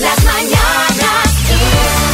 [0.00, 2.08] Las mañanas Kiss.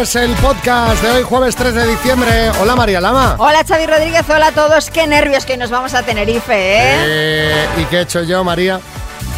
[0.00, 2.50] Es el podcast de hoy, jueves 3 de diciembre.
[2.60, 3.36] Hola María Lama.
[3.38, 4.90] Hola Xavi Rodríguez, hola a todos.
[4.90, 6.94] Qué nervios que nos vamos a Tenerife, ¿eh?
[7.04, 8.80] Eh, ¿Y qué he hecho yo, María?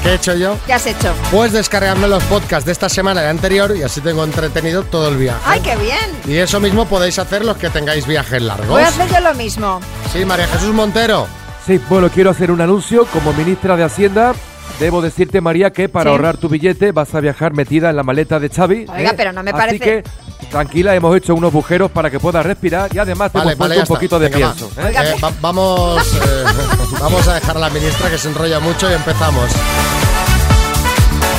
[0.03, 0.57] ¿Qué he hecho yo?
[0.67, 1.15] ¿Qué has hecho?
[1.31, 5.09] Pues descargarme los podcasts de esta semana y de anterior y así tengo entretenido todo
[5.09, 5.41] el viaje.
[5.47, 6.21] ¡Ay, qué bien!
[6.27, 8.69] Y eso mismo podéis hacer los que tengáis viajes largos.
[8.69, 9.81] Voy a hacer yo lo mismo.
[10.13, 11.27] Sí, María Jesús Montero.
[11.67, 13.07] Sí, bueno, quiero hacer un anuncio.
[13.07, 14.35] Como ministra de Hacienda,
[14.81, 16.17] debo decirte, María, que para Sí.
[16.17, 18.87] ahorrar tu billete vas a viajar metida en la maleta de Xavi.
[18.89, 19.15] Oiga, ¿eh?
[19.17, 20.03] pero no me Así parece- que,
[20.51, 23.77] tranquila, hemos hecho unos agujeros para que puedas respirar y además te Vale, hemos vale,
[23.77, 23.95] un está.
[23.95, 24.55] poquito de Venga, va.
[24.55, 24.81] pienso.
[24.81, 24.93] ¿eh?
[25.15, 26.45] Eh, va- vamos, eh,
[27.01, 29.51] vamos a dejar a la ministra que se enrolla mucho y empezamos.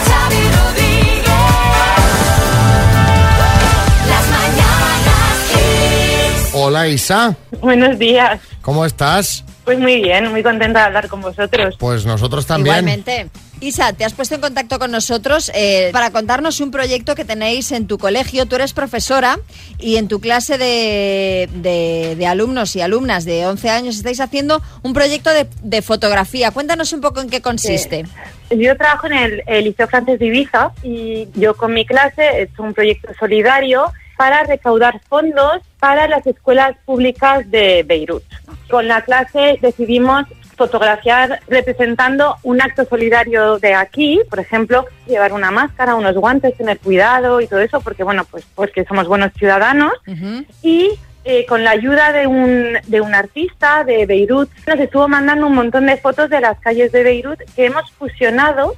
[0.08, 1.24] Xavi Rodríguez.
[4.08, 6.50] Las mañanas Kiss.
[6.54, 8.40] Hola Isa, Buenos días.
[8.62, 9.44] ¿cómo estás?
[9.66, 11.76] Pues muy bien, muy contenta de hablar con vosotros.
[11.80, 12.76] Pues nosotros también.
[12.76, 13.30] Igualmente.
[13.62, 17.72] Isa, te has puesto en contacto con nosotros eh, para contarnos un proyecto que tenéis
[17.72, 18.46] en tu colegio.
[18.46, 19.40] Tú eres profesora
[19.80, 24.62] y en tu clase de, de- de alumnos y alumnas de 11 años estáis haciendo
[24.82, 26.52] un proyecto de, de fotografía.
[26.52, 28.04] Cuéntanos un poco en qué consiste.
[28.50, 32.42] Yo trabajo en el, el Liceo Francés de Ibiza y yo con mi clase he
[32.44, 38.24] hecho un proyecto solidario para recaudar fondos para las escuelas públicas de Beirut.
[38.70, 45.52] Con la clase decidimos fotografiar representando un acto solidario de aquí, por ejemplo, llevar una
[45.52, 49.94] máscara, unos guantes, tener cuidado y todo eso, porque bueno, pues porque somos buenos ciudadanos.
[50.62, 50.92] Y
[51.26, 55.56] eh, con la ayuda de un, de un artista de Beirut nos estuvo mandando un
[55.56, 58.76] montón de fotos de las calles de Beirut que hemos fusionado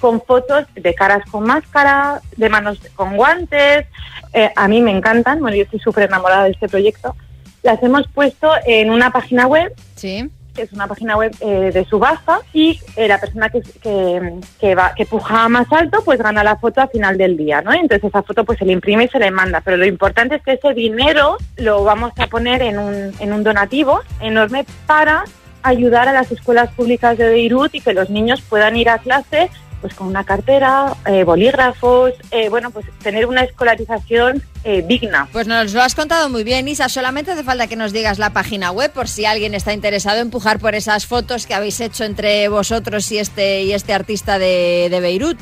[0.00, 3.86] con fotos de caras con máscara, de manos con guantes.
[4.32, 7.14] Eh, a mí me encantan, bueno, yo estoy súper enamorada de este proyecto.
[7.62, 10.28] Las hemos puesto en una página web Sí.
[10.54, 14.74] que es una página web eh, de subasta y eh, la persona que, que, que,
[14.74, 17.72] va, que puja más alto pues gana la foto a final del día, ¿no?
[17.72, 20.42] Entonces esa foto pues se le imprime y se le manda, pero lo importante es
[20.42, 25.24] que ese dinero lo vamos a poner en un, en un donativo enorme para
[25.62, 29.48] ayudar a las escuelas públicas de Beirut y que los niños puedan ir a clase
[29.82, 35.28] pues con una cartera, eh, bolígrafos, eh, bueno, pues tener una escolarización eh, digna.
[35.32, 36.88] Pues nos lo has contado muy bien, Isa.
[36.88, 40.28] Solamente hace falta que nos digas la página web por si alguien está interesado en
[40.28, 44.86] empujar por esas fotos que habéis hecho entre vosotros y este, y este artista de,
[44.88, 45.38] de Beirut.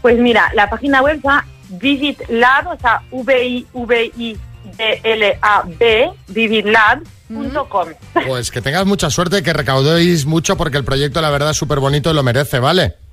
[0.00, 1.22] Pues mira, la página web es
[1.80, 4.40] Vivid Lab, o sea, V-I-V-I-D-L-A-B,
[6.28, 7.88] vividlab.com.
[8.26, 11.80] Pues que tengas mucha suerte, que recaudéis mucho porque el proyecto la verdad es súper
[11.80, 13.03] bonito y lo merece, ¿vale?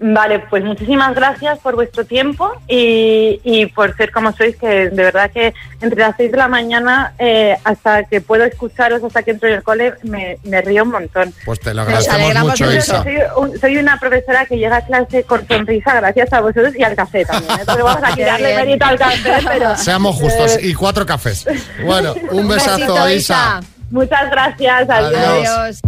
[0.00, 5.02] Vale, pues muchísimas gracias por vuestro tiempo y, y por ser como sois, que de
[5.02, 9.30] verdad que entre las 6 de la mañana eh, hasta que puedo escucharos, hasta que
[9.32, 11.32] entro en el cole, me, me río un montón.
[11.44, 13.02] Pues te lo agradecemos mucho, Isa.
[13.02, 16.82] soy, un- soy una profesora que llega a clase con sonrisa gracias a vosotros y
[16.84, 17.58] al café también.
[17.58, 17.62] ¿eh?
[17.66, 19.76] Vamos a quitarle mérito al café, pero...
[19.76, 21.46] Seamos justos eh, y cuatro cafés.
[21.84, 23.60] Bueno, un besazo, besito, Isa.
[23.90, 25.48] muchas gracias, adiós.
[25.48, 25.80] Adiós.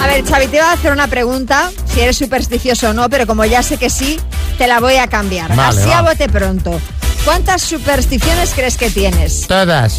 [0.00, 3.26] A ver, Xavi, te iba a hacer una pregunta, si eres supersticioso o no, pero
[3.26, 4.18] como ya sé que sí,
[4.56, 5.54] te la voy a cambiar.
[5.54, 5.98] Vale, Así va.
[5.98, 6.80] a bote pronto.
[7.24, 9.46] ¿Cuántas supersticiones crees que tienes?
[9.46, 9.98] Todas.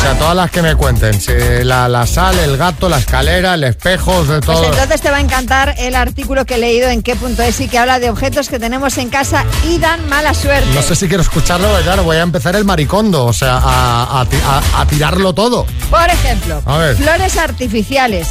[0.00, 1.20] O sea, todas las que me cuenten.
[1.66, 4.64] La, la sal, el gato, la escalera, el espejo, de Pues todo.
[4.72, 7.98] entonces te va a encantar el artículo que he leído en qué.es y que habla
[7.98, 10.70] de objetos que tenemos en casa y dan mala suerte.
[10.74, 14.20] No sé si quiero escucharlo, porque claro, voy a empezar el maricondo, o sea, a,
[14.20, 15.66] a a- a tirarlo todo.
[15.90, 16.96] Por ejemplo, A ver.
[16.96, 18.26] flores artificiales.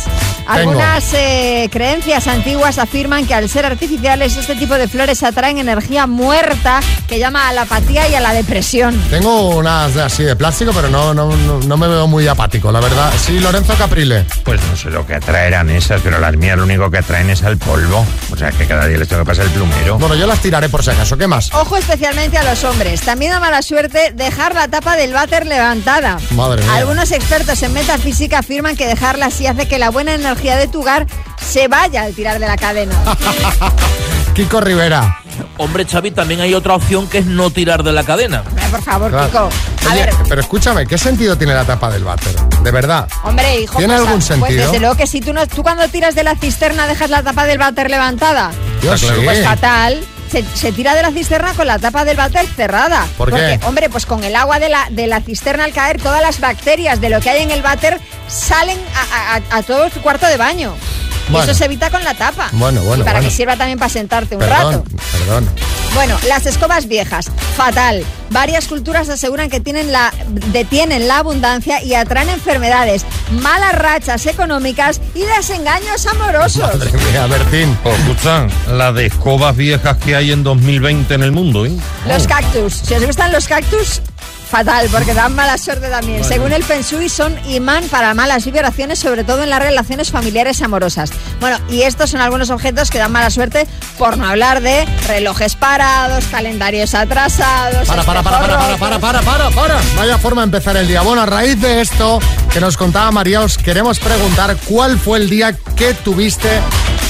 [0.47, 6.07] Algunas eh, creencias antiguas afirman que al ser artificiales este tipo de flores atraen energía
[6.07, 8.99] muerta que llama a la apatía y a la depresión.
[9.11, 12.79] Tengo unas así de plástico, pero no, no, no, no me veo muy apático, la
[12.79, 13.11] verdad.
[13.19, 14.25] Sí, Lorenzo Caprile.
[14.43, 17.43] Pues no sé lo que atraerán esas, pero las mías lo único que atraen es
[17.43, 18.05] al polvo.
[18.31, 19.97] O sea que cada día les tengo que pasar el plumero.
[19.97, 21.17] Bueno, yo las tiraré por si acaso.
[21.17, 21.53] ¿Qué más?
[21.53, 23.01] Ojo especialmente a los hombres.
[23.01, 26.17] También da mala suerte dejar la tapa del váter levantada.
[26.31, 26.75] Madre mía.
[26.75, 30.81] Algunos expertos en metafísica afirman que dejarla así hace que la buena energía de tu
[30.81, 31.07] hogar
[31.39, 32.95] se vaya al tirar de la cadena.
[34.39, 35.19] Kiko Rivera.
[35.57, 38.41] Hombre, Xavi, también hay otra opción que es no tirar de la cadena.
[38.47, 39.27] Hombre, Por favor, Claro.
[39.27, 39.49] Kiko.
[39.89, 42.33] A Oye, ver, pero escúchame, ¿qué sentido tiene la tapa del váter?
[42.63, 43.09] De verdad.
[43.23, 43.77] hombre, hijo.
[43.77, 44.65] ¿Tiene pues, algún Pues sentido?
[44.67, 47.45] desde luego que si tú, no, tú cuando tiras de la cisterna dejas la tapa
[47.47, 48.51] del váter levantada.
[48.81, 49.07] Yo sí.
[49.25, 50.01] Pues fatal.
[50.31, 53.01] Se, se tira de la cisterna con la tapa del váter cerrada.
[53.17, 53.65] ¿Por Porque, qué?
[53.65, 57.01] hombre, pues con el agua de la, de la cisterna al caer, todas las bacterias
[57.01, 57.99] de lo que hay en el váter
[58.29, 60.75] salen a, a- a todo tu cuarto de baño.
[61.31, 62.49] Y eso se evita con la tapa.
[62.53, 63.29] Bueno, bueno, Y para bueno.
[63.29, 64.83] que sirva también para sentarte un Perdón, rato.
[65.11, 65.49] perdón.
[65.93, 68.03] Bueno, las escobas viejas, fatal.
[68.29, 70.13] Varias culturas aseguran que tienen la,
[70.51, 73.05] detienen la abundancia y atraen enfermedades,
[73.41, 76.61] malas rachas económicas y desengaños amorosos.
[76.77, 77.75] Madre mía, Bertín.
[77.83, 81.71] Oh, escucha, la de escobas viejas que hay en 2020 en el mundo, ¿eh?
[82.07, 82.73] Los cactus.
[82.85, 84.01] Si os gustan los cactus,
[84.49, 86.23] fatal, porque dan mala suerte también.
[86.23, 90.61] Según el Feng Shui, son imán para malas vibraciones, sobre todo en las relaciones familiares
[90.61, 91.11] amorosas.
[91.39, 93.67] Bueno, y estos son algunos objetos que dan mala suerte,
[93.97, 97.87] por no hablar de relojes parados, calendarios atrasados.
[97.87, 99.79] Para, para, para, para, para, para, para, para, para.
[99.95, 101.01] Vaya forma de empezar el día.
[101.01, 102.19] Bueno, a raíz de esto
[102.51, 106.49] que nos contaba María, os queremos preguntar cuál fue el día que tuviste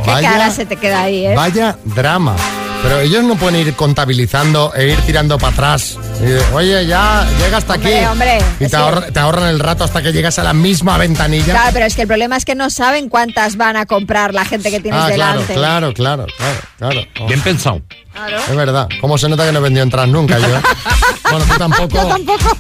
[0.04, 1.36] Qué vaya, cara se te queda ahí, ¿eh?
[1.36, 2.36] vaya drama.
[2.82, 5.98] Pero ellos no pueden ir contabilizando e ir tirando para atrás.
[6.22, 8.06] Y Oye, ya llega hasta Hombre, aquí.
[8.06, 8.76] hombre, y te, sí.
[8.76, 11.54] ahorra- te ahorran el rato hasta que llegas a la misma ventanilla.
[11.54, 14.46] Claro, pero es que el problema es que no saben cuántas van a comprar la
[14.46, 15.54] gente que tienes ah, claro, delante.
[15.54, 17.02] claro, claro, claro, claro.
[17.22, 17.82] Oh, Bien pensado.
[18.14, 18.38] Claro.
[18.50, 18.88] Es verdad.
[19.02, 20.48] ¿Cómo se nota que no he vendido entradas nunca yo?
[21.32, 21.96] bueno, tú tampoco.
[21.98, 22.58] Yo tampoco.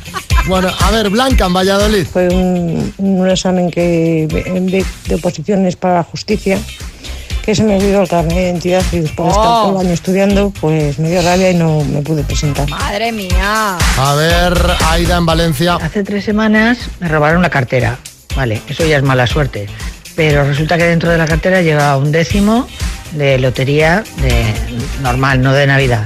[0.47, 2.05] Bueno, a ver, Blanca en Valladolid.
[2.11, 6.59] Fue un, un examen que de, de oposiciones para la justicia
[7.49, 9.63] que se me olvidó el carnet de identidad y después de estar Oh.
[9.69, 12.69] todo el año estudiando, pues me dio rabia y no me pude presentar.
[12.69, 13.75] Madre mía.
[13.97, 14.53] A ver,
[14.85, 15.73] Aida en Valencia.
[15.81, 17.97] Hace tres semanas me robaron la cartera.
[18.35, 19.67] Vale, eso ya es mala suerte.
[20.15, 22.67] Pero resulta que dentro de la cartera lleva un décimo
[23.13, 24.53] de lotería de
[25.01, 26.05] normal, no de Navidad.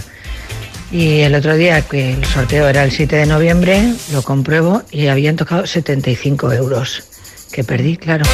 [0.94, 5.08] Y el otro día, que el sorteo era el 7 de noviembre, lo compruebo y
[5.08, 7.04] habían tocado 75 euros.
[7.54, 8.26] Que perdí, claro.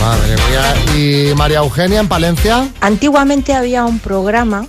[0.00, 0.96] Madre mía.
[0.96, 2.68] Y María Eugenia en Palencia.
[2.80, 4.66] Antiguamente había un programa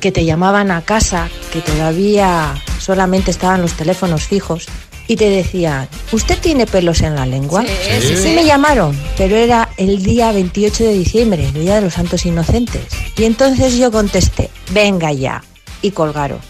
[0.00, 4.66] que te llamaban a casa, que todavía solamente estaban los teléfonos fijos,
[5.06, 7.62] y te decían, ¿usted tiene pelos en la lengua?
[7.62, 7.68] Sí,
[8.00, 8.34] sí, sí.
[8.34, 12.82] me llamaron, pero era el día 28 de diciembre, el Día de los Santos Inocentes.
[13.16, 15.44] Y entonces yo contesté, venga ya,
[15.82, 16.40] y colgaron.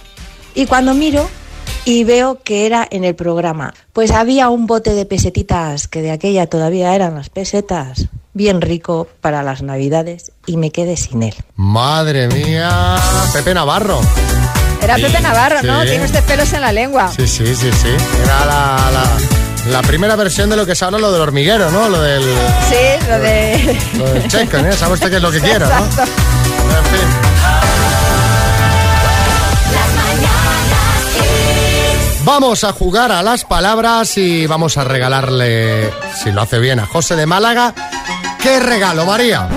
[0.55, 1.29] Y cuando miro
[1.87, 6.11] y veo que era en el programa, pues había un bote de pesetitas, que de
[6.11, 11.35] aquella todavía eran las pesetas, bien rico para las navidades, y me quedé sin él.
[11.55, 12.97] Madre mía.
[13.33, 14.01] Pepe Navarro.
[14.83, 15.83] Era Pepe Navarro, ¿no?
[15.83, 15.89] Sí.
[15.91, 17.09] Tiene usted pelos en la lengua.
[17.17, 17.89] Sí, sí, sí, sí.
[18.25, 21.89] Era la, la, la primera versión de lo que se habla, lo del hormiguero, ¿no?
[21.89, 22.23] Lo del,
[22.69, 23.79] Sí, lo de...
[23.97, 24.73] lo del cheque, ¿eh?
[24.73, 25.79] Sabe usted qué es lo que quiero, ¿no?
[25.87, 26.03] Exacto.
[26.03, 27.26] En fin.
[32.27, 35.89] Vamos a jugar a las palabras y vamos a regalarle,
[36.21, 37.73] si lo hace bien, a José de Málaga.
[38.43, 39.49] ¿Qué regalo, María?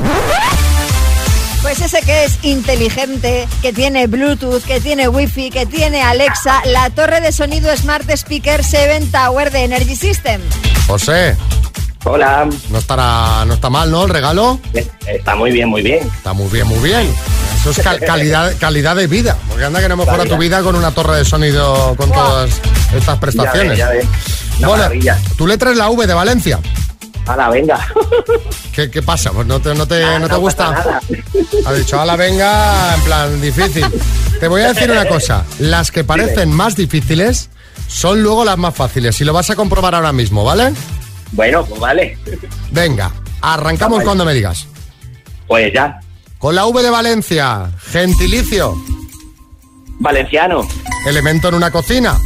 [1.64, 6.92] Pues ese que es inteligente, que tiene Bluetooth, que tiene Wi-Fi, que tiene Alexa, la
[6.92, 10.40] torre de sonido Smart Speaker 7 Tower de Energy System.
[10.86, 11.36] José,
[12.06, 14.04] Hola, no estará, no está mal, ¿no?
[14.06, 14.60] El regalo.
[15.06, 16.08] está muy bien, muy bien.
[16.16, 17.14] Está muy bien, muy bien.
[17.60, 19.38] Eso es cal- calidad, calidad de vida.
[19.50, 22.50] Porque anda que no mejora tu vida con una torre de sonido con todas
[22.96, 23.78] estas prestaciones.
[23.78, 24.60] Ya ves, ya ves.
[24.60, 25.20] Bueno, maravilla.
[25.38, 26.60] tu letra es la V de Valencia.
[27.28, 27.86] Hala, venga.
[28.74, 29.32] ¿Qué, qué pasa?
[29.32, 30.72] Pues no te, no te, no te no gusta.
[30.72, 31.02] nada.
[31.66, 33.86] Ha dicho, ala, venga, en plan difícil.
[34.40, 35.44] Te voy a decir una cosa.
[35.60, 37.50] Las que parecen más difíciles
[37.88, 39.20] son luego las más fáciles.
[39.22, 40.74] Y lo vas a comprobar ahora mismo, ¿vale?
[41.32, 42.18] Bueno, pues vale.
[42.72, 44.06] Venga, arrancamos Vale.
[44.06, 44.68] cuando me digas.
[45.48, 46.00] Pues ya.
[46.38, 48.74] Con la V de Valencia, gentilicio,
[50.00, 50.66] Valenciano,
[51.06, 52.18] elemento en una cocina,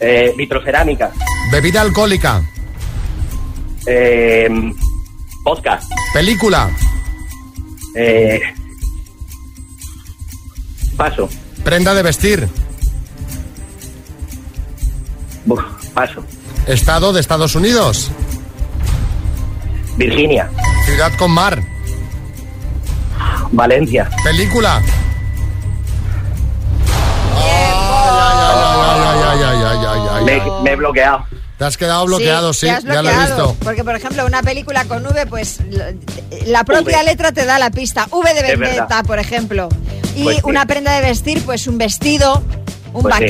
[0.00, 1.12] eh, vitrocerámica,
[1.52, 2.42] bebida alcohólica,
[3.86, 4.48] eh,
[5.42, 6.70] podcast, película,
[7.94, 8.40] eh,
[10.96, 11.28] paso,
[11.62, 12.48] prenda de vestir,
[15.44, 15.60] Buf,
[15.92, 16.24] paso,
[16.66, 18.10] estado de Estados Unidos,
[19.96, 20.50] Virginia,
[20.86, 21.62] ciudad con mar,
[23.52, 24.82] Valencia, película.
[30.24, 31.26] Me, me he bloqueado.
[31.58, 33.48] Te has quedado bloqueado, sí, has ya lo he bloqueado.
[33.52, 33.64] visto.
[33.64, 35.58] Porque, por ejemplo, una película con V, pues
[36.46, 37.04] la- propia V.
[37.04, 38.08] letra te da la pista.
[38.10, 39.68] V de Vendetta, por ejemplo.
[40.16, 40.42] Y Pues sí.
[40.44, 42.42] una prenda de vestir, pues un vestido,
[42.92, 43.24] un Pues sí.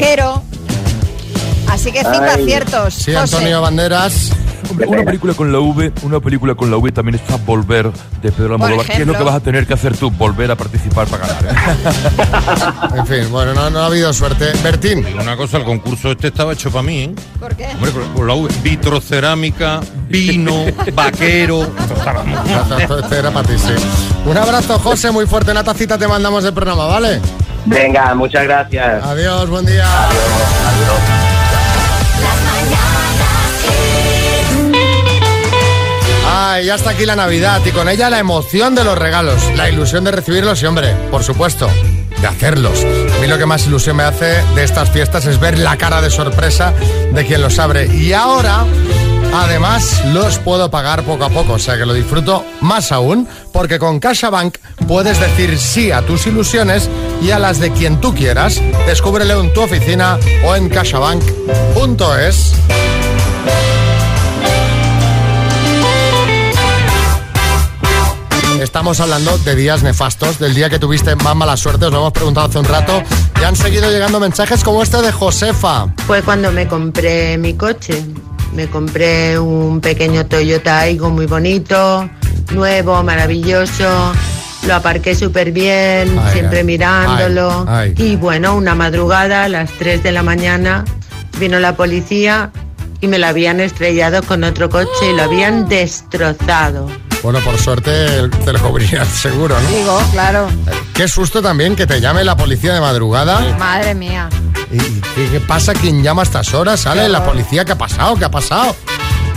[1.68, 2.42] Así que cinco Ay.
[2.42, 2.94] aciertos.
[2.94, 3.36] Sí, José.
[3.36, 4.30] Antonio Banderas.
[4.70, 7.90] Hombre, una película con la V, una película con la V también está Volver
[8.22, 8.86] de Pedro Almodóvar.
[8.86, 10.10] ¿Qué es lo que vas a tener que hacer tú?
[10.10, 11.44] Volver a participar para ganar.
[11.44, 12.96] ¿eh?
[12.98, 14.52] En fin, bueno, no, no ha habido suerte.
[14.62, 15.04] Bertín.
[15.20, 17.14] Una cosa, el concurso este estaba hecho para mí, ¿eh?
[17.38, 17.66] ¿Por qué?
[17.74, 21.62] Hombre, con- con la V, vitrocerámica, vino, vaquero.
[22.78, 23.74] Esto era para ti, sí.
[24.24, 25.50] Un abrazo, José, muy fuerte.
[25.50, 27.20] Una tacita te mandamos del programa, ¿vale?
[27.66, 29.04] Venga, muchas gracias.
[29.04, 29.84] Adiós, buen día.
[36.54, 39.68] Ay, ya está aquí la Navidad y con ella la emoción de los regalos, la
[39.68, 41.68] ilusión de recibirlos y, hombre, por supuesto,
[42.20, 42.78] de hacerlos.
[42.84, 46.00] A mí lo que más ilusión me hace de estas fiestas es ver la cara
[46.00, 46.72] de sorpresa
[47.12, 47.86] de quien los abre.
[47.92, 48.64] Y ahora,
[49.34, 53.80] además, los puedo pagar poco a poco, o sea que lo disfruto más aún, porque
[53.80, 56.88] con CaixaBank puedes decir sí a tus ilusiones
[57.20, 58.62] y a las de quien tú quieras.
[58.86, 62.54] Descúbrelo en tu oficina o en caixabank.es.
[68.64, 72.12] Estamos hablando de días nefastos, del día que tuviste más mala suerte, os lo hemos
[72.14, 73.02] preguntado hace un rato,
[73.38, 75.88] y han seguido llegando mensajes como este de Josefa.
[76.06, 78.02] Fue cuando me compré mi coche.
[78.54, 82.08] Me compré un pequeño Toyota Aygo muy bonito,
[82.54, 84.12] nuevo, maravilloso.
[84.66, 87.66] Lo aparqué súper bien, Ay, siempre ay, mirándolo.
[87.68, 87.92] ay.
[87.98, 90.86] Y bueno, una madrugada, a las 3 de la mañana,
[91.38, 92.50] vino la policía
[93.02, 96.88] y me lo habían estrellado con otro coche y lo habían destrozado.
[97.24, 99.68] Bueno, por suerte te lo cubrirás seguro, ¿no?
[99.70, 100.46] Digo, claro.
[100.92, 103.56] Qué susto también que te llame la policía de madrugada.
[103.58, 104.28] Madre mía.
[104.70, 105.72] ¿Y qué, qué pasa?
[105.72, 106.80] ¿Quién llama a estas horas?
[106.80, 107.64] ¿Sale la policía?
[107.64, 108.14] ¿Qué ha pasado?
[108.16, 108.76] ¿Qué ha pasado?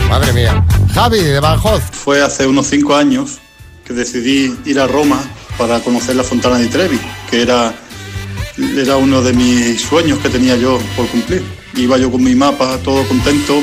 [0.06, 0.62] Madre mía.
[0.92, 1.80] Javi, de Badajoz.
[1.90, 3.38] Fue hace unos cinco años
[3.86, 5.22] que decidí ir a Roma
[5.56, 7.72] para conocer la Fontana di Trevi, que era,
[8.76, 11.42] era uno de mis sueños que tenía yo por cumplir.
[11.74, 13.62] Iba yo con mi mapa, todo contento,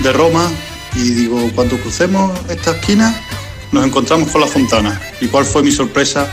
[0.00, 0.50] de Roma,
[0.94, 3.14] y digo, cuando crucemos esta esquina,
[3.72, 5.00] nos encontramos con la fontana.
[5.20, 6.26] ¿Y cuál fue mi sorpresa?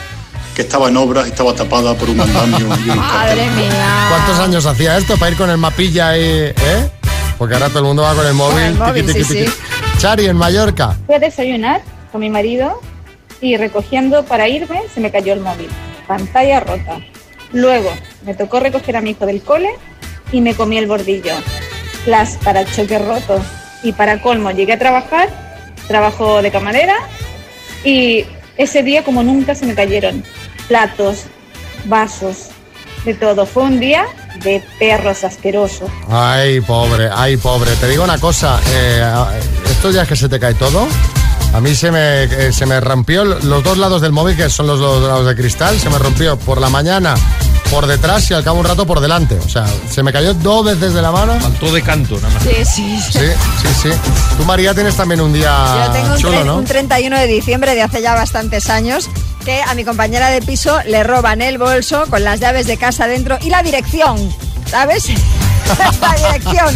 [0.55, 4.07] Que estaba en obras y estaba tapada por un andamio y unos Madre mía.
[4.09, 6.21] ¿Cuántos años hacía esto para ir con el mapilla y...
[6.21, 6.91] ¿Eh?
[7.37, 8.63] Porque ahora todo el mundo va con el móvil.
[8.63, 9.51] el móvil, tiqui, sí, tiqui, sí.
[9.51, 9.97] tiqui.
[9.97, 10.95] Chari, en Mallorca.
[11.05, 12.79] Fui a desayunar con mi marido
[13.41, 15.67] y recogiendo para irme se me cayó el móvil.
[16.07, 16.99] Pantalla rota.
[17.51, 17.91] Luego
[18.25, 19.69] me tocó recoger a mi hijo del cole
[20.31, 21.33] y me comí el bordillo.
[22.05, 23.41] Las parachoques rotos.
[23.83, 25.29] Y para colmo llegué a trabajar,
[25.87, 26.95] trabajo de camarera
[27.85, 28.25] y
[28.57, 30.23] ese día como nunca se me cayeron
[30.67, 31.25] platos,
[31.85, 32.49] vasos,
[33.05, 33.45] de todo.
[33.45, 34.05] Fue un día
[34.43, 35.89] de perros asquerosos.
[36.09, 37.71] Ay, pobre, ay, pobre.
[37.75, 39.03] Te digo una cosa, eh,
[39.69, 40.87] estos días que se te cae todo,
[41.55, 44.67] a mí se me, eh, se me rompió los dos lados del móvil, que son
[44.67, 47.15] los dos lados de cristal, se me rompió por la mañana
[47.71, 49.39] por detrás y al cabo un rato por delante.
[49.43, 51.39] O sea, se me cayó dos veces de la mano.
[51.39, 52.43] Faltó de canto, nada más.
[52.43, 52.99] Sí, sí.
[53.11, 53.19] Sí,
[53.61, 53.89] sí, sí.
[54.37, 56.57] Tú, María, tienes también un día Yo tengo un, chulo, tre- ¿no?
[56.57, 59.09] un 31 de diciembre de hace ya bastantes años
[59.45, 63.07] que a mi compañera de piso le roban el bolso con las llaves de casa
[63.07, 64.17] dentro y la dirección,
[64.69, 65.05] ¿sabes?
[66.01, 66.75] la dirección.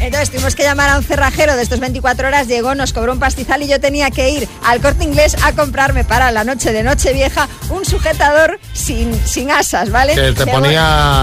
[0.00, 3.18] Entonces tuvimos que llamar a un cerrajero de estos 24 horas, llegó, nos cobró un
[3.18, 6.82] pastizal y yo tenía que ir al corte inglés a comprarme para la noche de
[6.82, 10.14] Nochevieja un sujetador sin, sin asas, ¿vale?
[10.14, 10.46] Que te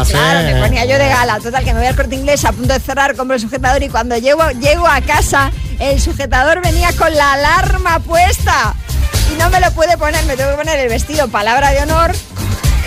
[0.10, 1.40] Claro, me ponía yo de gala.
[1.40, 3.90] Total, que me voy al corte inglés a punto de cerrar, compro el sujetador y
[3.90, 8.76] cuando llego, llego a casa, el sujetador venía con la alarma puesta.
[9.34, 12.12] Y no me lo puede poner, me tengo que poner el vestido, palabra de honor,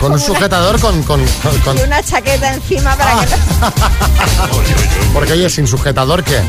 [0.00, 1.02] Con un sujetador con...
[1.04, 3.36] con, con- con- y una chaqueta encima para que no...
[5.14, 6.40] Porque, oye, sin sujetador, ¿qué?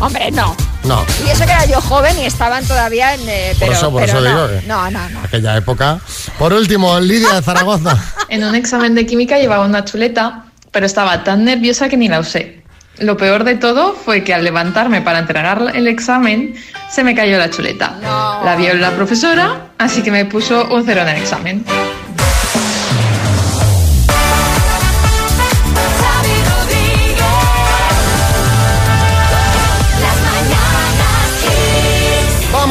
[0.00, 0.54] Hombre, no.
[0.84, 1.04] No.
[1.26, 3.20] Y eso que era yo joven y estaban todavía en...
[3.28, 5.20] eh, Por pero, eso- por pero eso no, digo que- no, no, no.
[5.24, 5.98] Aquella época.
[6.38, 7.96] Por último, Lidia de Zaragoza.
[8.28, 12.20] En un examen de química llevaba una chuleta, pero estaba tan nerviosa que ni la
[12.20, 12.62] usé.
[12.98, 16.54] Lo peor de todo fue que al levantarme para entregar el examen,
[16.90, 17.96] se me cayó la chuleta.
[18.44, 21.64] La vio la profesora, así que me puso un cero en el examen.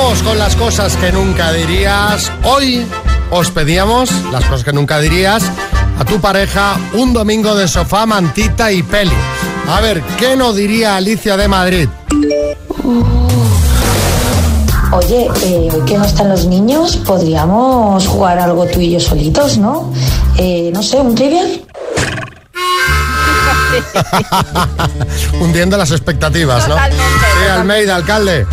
[0.07, 2.31] Vamos con las cosas que nunca dirías.
[2.45, 2.87] Hoy
[3.29, 5.43] os pedíamos las cosas que nunca dirías
[5.99, 9.11] a tu pareja un domingo de sofá, mantita y peli.
[9.67, 11.89] A ver, ¿qué no diría Alicia de Madrid?
[14.93, 19.57] Oye, eh, hoy que no están los niños, podríamos jugar algo tú y yo solitos,
[19.57, 19.91] ¿no?
[20.37, 21.65] Eh, no sé, un trivial.
[25.41, 26.75] Hundiendo las expectativas, ¿no?
[26.75, 27.51] Totalmente, Sí, totalmente.
[27.59, 28.47] Almeida, alcalde.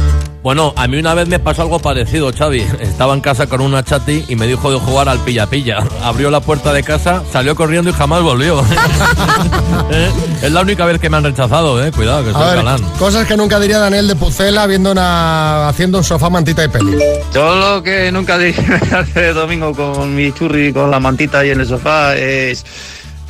[0.44, 2.60] Bueno, a mí una vez me pasó algo parecido, Xavi.
[2.78, 5.78] Estaba en casa con una chati y me dijo de jugar al pilla-pilla.
[6.02, 8.60] Abrió la puerta de casa, salió corriendo y jamás volvió.
[9.90, 10.10] ¿Eh?
[10.42, 11.90] Es la única vez que me han rechazado, eh.
[11.92, 12.82] Cuidado, que soy ver, galán.
[12.98, 16.98] cosas que nunca diría Daniel de Pucela viendo una, haciendo un sofá, mantita y peli.
[17.32, 21.60] Yo lo que nunca diría hace domingo con mi churri, con la mantita ahí en
[21.60, 22.66] el sofá es...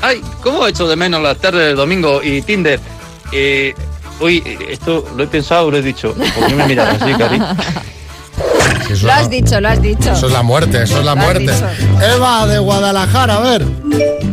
[0.03, 2.81] Ay, ¿cómo echo de menos las tardes del domingo y Tinder?
[3.31, 3.73] Eh,
[4.21, 6.15] uy, esto lo he pensado, lo he dicho.
[6.15, 7.41] ¿Por qué me miras así, Cari?
[9.03, 10.13] Lo has dicho, lo has dicho.
[10.13, 11.53] Eso es la muerte, eso es la Lo muerte.
[12.15, 13.65] Eva de Guadalajara, a ver.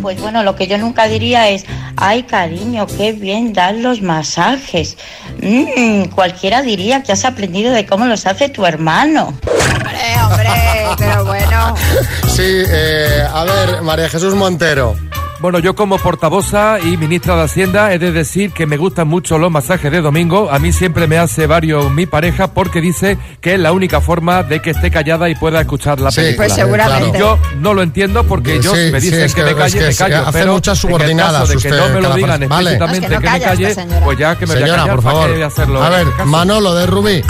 [0.01, 4.97] Pues bueno, lo que yo nunca diría es, ay cariño, qué bien dan los masajes.
[5.41, 9.33] Mm, cualquiera diría que has aprendido de cómo los hace tu hermano.
[9.73, 10.49] Hombre, hombre,
[10.97, 11.75] pero bueno.
[12.27, 14.95] Sí, eh, a ver, María Jesús Montero.
[15.41, 19.39] Bueno, yo como portavoza y ministra de Hacienda he de decir que me gustan mucho
[19.39, 20.49] los masajes de domingo.
[20.51, 24.43] A mí siempre me hace varios mi pareja porque dice que es la única forma
[24.43, 26.45] de que esté callada y pueda escuchar la Sí, película.
[26.45, 27.17] Pues seguramente.
[27.17, 29.87] Yo no lo entiendo porque ellos Sí, me sí, dicen es que, que- me calle,
[29.89, 30.27] es que me callo.
[30.27, 32.47] hace pero muchas en el caso subordinadas de que usted, no me lo digan.
[32.47, 32.71] Vale.
[32.75, 34.05] explícitamente Es que no que, me calla calle, señora.
[34.05, 35.35] pues ya que me voy a Señora, callar, por ¿para favor.
[35.35, 35.83] qué hacerlo?
[35.83, 37.21] A ver, Manolo de Rubí.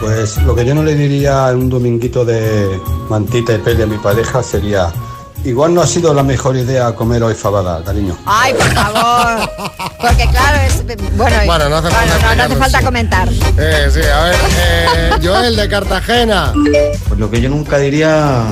[0.00, 3.86] Pues lo que yo no le diría en un dominguito de mantita y peli a
[3.86, 4.92] mi pareja sería,
[5.44, 8.16] igual no ha sido la mejor idea comer hoy fabada, cariño.
[8.26, 9.50] Ay, por favor.
[10.00, 10.84] Porque claro, es...
[11.16, 12.84] Bueno, Bueno, no hace falta no, no hace explicarlo, falta sí.
[12.84, 13.28] comentar.
[13.58, 16.52] Eh, sí, a ver, eh, Joel de Cartagena.
[17.08, 18.44] Pues lo que yo nunca diría.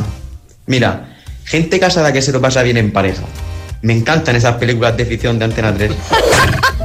[0.66, 3.23] Mira, gente casada que se lo pasa bien en pareja.
[3.83, 5.92] Me encantan esas películas de ficción de Antena 3.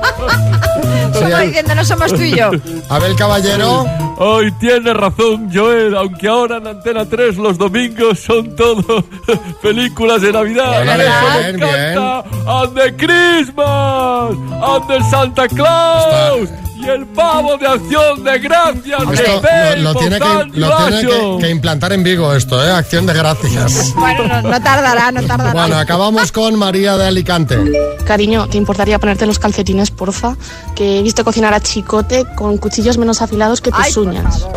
[1.14, 2.52] Como diciendo, no somos tú y yo.
[2.90, 3.86] Abel Caballero.
[4.20, 9.04] Ay, tiene razón, Joel, aunque ahora en Antena 3 los domingos son todo
[9.62, 10.84] películas de Navidad.
[10.84, 12.24] Bien, Eso me bien, encanta.
[12.46, 16.50] And the Christmas, and the Santa Claus,
[16.86, 20.78] y el pavo de acción de gracias de Esto lo, Bell, lo tiene, que, lo
[20.78, 22.72] tiene que, implantar en Vigo esto, ¿eh?
[22.72, 23.94] Acción de gracias.
[23.96, 25.54] Bueno, no, no tardará, no tardará.
[25.54, 27.60] Bueno, acabamos con María de Alicante.
[28.06, 30.36] Cariño, ¿te importaría ponerte los calcetines, porfa?
[30.76, 34.44] Que he visto cocinar a chicote con cuchillos menos afilados que tus Ay, uñas.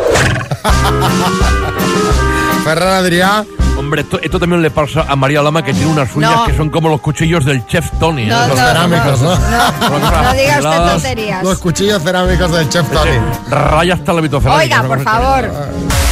[2.64, 3.44] Ferran Adrià.
[3.87, 6.44] Hombre, esto, esto también le pasa a María Lama que tiene unas uñas No.
[6.44, 8.25] que son como los cuchillos del chef Tony.
[8.25, 8.27] ¿eh?
[8.27, 9.37] Los no, cerámicos, ¿no?
[9.37, 11.44] No diga usted tonterías.
[11.44, 13.12] Los cuchillos cerámicos del chef Tony.
[13.49, 14.83] Raya hasta la mitocefálica.
[14.83, 15.44] Oiga, por favor.
[15.44, 16.06] Xavi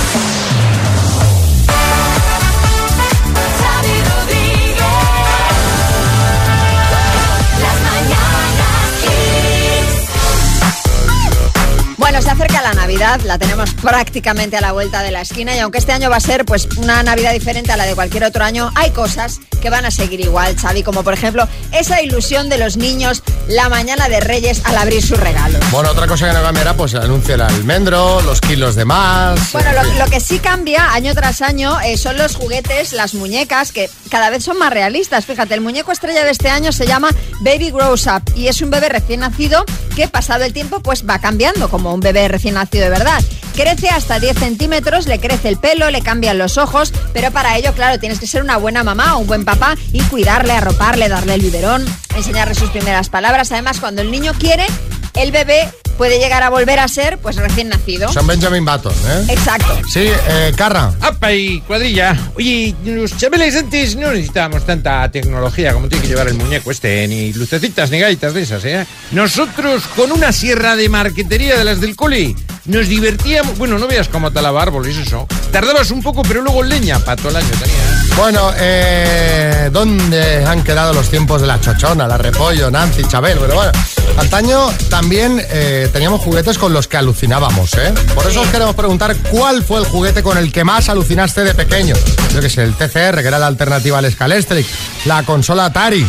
[12.14, 15.58] Bueno, se acerca la Navidad, la tenemos prácticamente a la vuelta de la esquina y
[15.58, 18.44] aunque este año va a ser pues una Navidad diferente a la de cualquier otro
[18.44, 22.58] año, hay cosas que van a seguir igual, Xavi, como por ejemplo esa ilusión de
[22.58, 25.58] los niños la mañana de Reyes al abrir sus regalos.
[25.72, 29.52] Bueno, otra cosa que no cambiará, pues el anuncio del almendro, los kilos de más.
[29.52, 33.14] Bueno, en lo, lo que sí cambia año tras año eh, son los juguetes, las
[33.14, 35.26] muñecas, que cada vez son más realistas.
[35.26, 38.70] Fíjate, el muñeco estrella de este año se llama Baby Grows Up y es un
[38.70, 39.64] bebé recién nacido
[39.96, 43.20] que pasado el tiempo pues va cambiando como un bebé recién nacido de verdad.
[43.54, 47.72] Crece hasta 10 centímetros, le crece el pelo, le cambian los ojos, pero para ello,
[47.72, 51.34] claro, tienes que ser una buena mamá o un buen papá y cuidarle, arroparle, darle
[51.34, 51.84] el biberón,
[52.16, 53.50] enseñarle sus primeras palabras.
[53.50, 54.66] Además, cuando el niño quiere,
[55.14, 58.12] el bebé puede llegar a volver a ser pues recién nacido.
[58.12, 59.26] Son Benjamin Button, ¿eh?
[59.28, 59.80] Exacto.
[59.88, 60.92] Sí, eh, Carra.
[61.00, 62.16] ¡Apa y cuadrilla!
[62.36, 67.06] Oye, los chavales antes no necesitábamos tanta tecnología como tiene que llevar el muñeco este,
[67.08, 68.86] ni lucecitas ni gaitas de esas, ¿eh?
[69.12, 73.58] Nosotros, con una sierra de marquetería de las del coli, nos divertíamos...
[73.58, 75.26] Bueno, no veas cómo talaba árboles, eso.
[75.52, 78.04] Tardabas un poco, pero luego leña para todo el año tenía.
[78.16, 83.38] Bueno, eh, ¿dónde han quedado los tiempos de la chochona, la repollo, Nancy, Chabel?
[83.38, 83.72] Pero bueno,
[84.16, 87.92] antaño también eh, teníamos juguetes con los que alucinábamos, ¿eh?
[88.14, 91.54] Por eso os queremos preguntar cuál fue el juguete con el que más alucinaste de
[91.54, 91.94] pequeño.
[92.32, 94.66] Yo que sé, el TCR, que era la alternativa al Scalestric,
[95.04, 96.06] la consola Atari.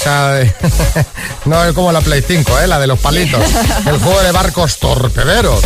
[0.00, 0.54] Esa de-
[1.44, 2.66] no es como la Play 5, ¿eh?
[2.66, 3.40] la de los palitos.
[3.86, 5.60] El juego de barcos torpederos.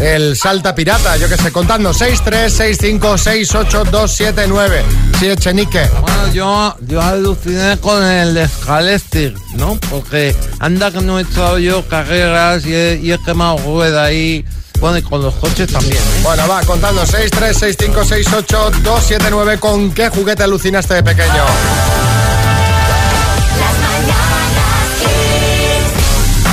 [0.00, 4.44] El salta pirata, yo que sé, contando 6, 3, 6, 5, 6, 8, 2, 7,
[4.48, 4.82] 9.
[5.20, 5.86] Sí, Echenique.
[6.00, 9.78] Bueno, yo, yo aluciné con el Scalestic, ¿no?
[9.90, 14.42] Porque anda que no he echado yo carreras y he, y he quemado rueda ahí.
[14.80, 16.20] Bueno, y con los coches también, ¿eh?
[16.22, 19.58] Bueno, va, contando 6, 3, 6, 5, 6, 8, 2, 7, 9.
[19.58, 21.44] ¿Con qué juguete alucinaste de pequeño?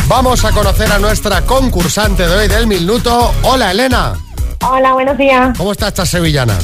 [0.08, 3.34] Vamos a conocer a nuestra concursante de hoy del minuto.
[3.44, 4.14] Hola, Elena.
[4.62, 5.58] Hola, buenos días.
[5.58, 6.58] ¿Cómo está esta sevillana?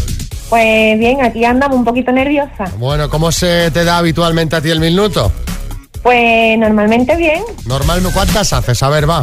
[0.50, 2.66] Pues bien, aquí andamos un poquito nerviosa.
[2.78, 5.32] Bueno, ¿cómo se te da habitualmente a ti el minuto?
[6.04, 7.44] Pues normalmente bien.
[7.66, 8.82] Normal, ¿cuántas haces?
[8.84, 9.22] A ver, va.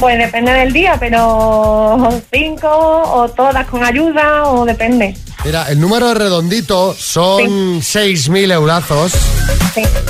[0.00, 5.16] Pues depende del día, pero cinco o todas con ayuda o depende.
[5.46, 9.12] Mira, el número redondito son 6.000 eurazos.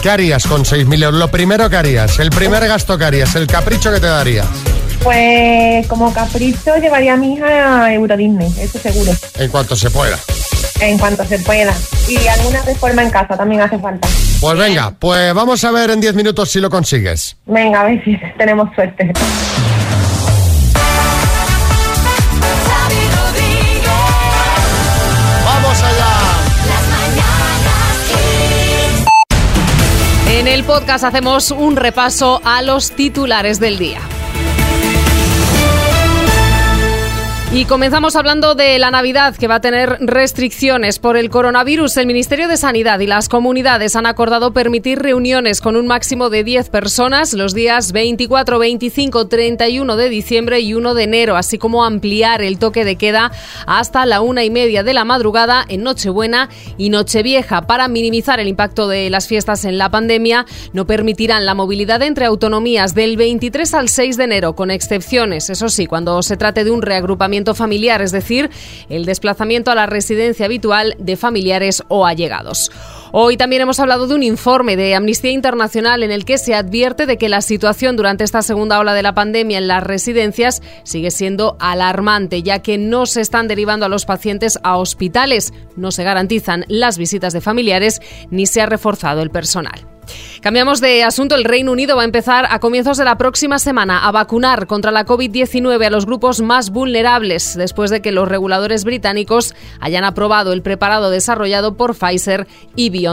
[0.00, 1.20] ¿Qué harías con 6.000 euros?
[1.20, 4.46] Lo primero que harías, el primer gasto que harías, el capricho que te darías.
[5.02, 9.90] Pues como capricho llevaría a mi hija a Euro Disney, eso seguro, En cuanto se
[9.90, 10.18] pueda.
[10.80, 11.74] en cuanto se pueda.
[12.08, 14.08] Y alguna reforma en casa también hace falta.
[14.40, 17.36] Pues venga, pues vamos a ver en 10 minutos si lo consigues.
[17.44, 19.12] Venga, a ver si tenemos suerte.
[30.36, 34.02] En el podcast hacemos un repaso a los titulares del día.
[37.52, 41.96] Y comenzamos hablando de la Navidad, que va a tener restricciones por el coronavirus.
[41.96, 46.42] El Ministerio de Sanidad y las comunidades han acordado permitir reuniones con un máximo de
[46.42, 51.84] 10 personas los días 24, 25, 31 de diciembre y 1 de enero, así como
[51.84, 53.30] ampliar el toque de queda
[53.66, 57.68] hasta la una y media de la madrugada en Nochebuena y Nochevieja.
[57.68, 62.26] Para minimizar el impacto de las fiestas en la pandemia, no permitirán la movilidad entre
[62.26, 66.72] autonomías del 23 al 6 de enero, con excepciones, eso sí, cuando se trate de
[66.72, 68.50] un reagrupamiento familiar, es decir,
[68.88, 72.70] el desplazamiento a la residencia habitual de familiares o allegados.
[73.18, 77.06] Hoy también hemos hablado de un informe de Amnistía Internacional en el que se advierte
[77.06, 81.10] de que la situación durante esta segunda ola de la pandemia en las residencias sigue
[81.10, 86.04] siendo alarmante, ya que no se están derivando a los pacientes a hospitales, no se
[86.04, 89.86] garantizan las visitas de familiares ni se ha reforzado el personal.
[90.40, 91.34] Cambiamos de asunto.
[91.34, 94.92] El Reino Unido va a empezar a comienzos de la próxima semana a vacunar contra
[94.92, 100.52] la COVID-19 a los grupos más vulnerables, después de que los reguladores británicos hayan aprobado
[100.52, 103.05] el preparado desarrollado por Pfizer y BioNTech.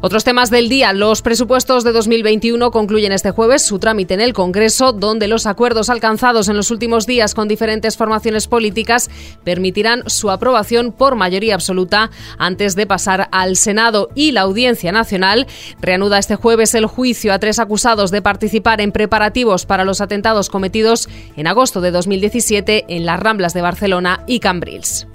[0.00, 0.92] Otros temas del día.
[0.92, 5.90] Los presupuestos de 2021 concluyen este jueves su trámite en el Congreso, donde los acuerdos
[5.90, 9.10] alcanzados en los últimos días con diferentes formaciones políticas
[9.44, 15.46] permitirán su aprobación por mayoría absoluta antes de pasar al Senado y la Audiencia Nacional
[15.80, 20.50] reanuda este jueves el juicio a tres acusados de participar en preparativos para los atentados
[20.50, 25.06] cometidos en agosto de 2017 en las Ramblas de Barcelona y Cambrils.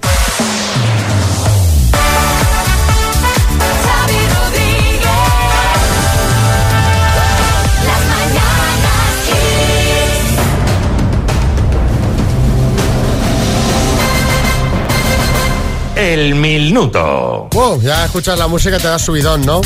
[16.01, 17.47] El minuto.
[17.51, 19.61] Wow, ya escuchas la música te da subidón, ¿no?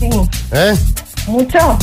[0.00, 0.08] Sí.
[0.50, 0.74] ¿Eh?
[1.28, 1.78] Mucho.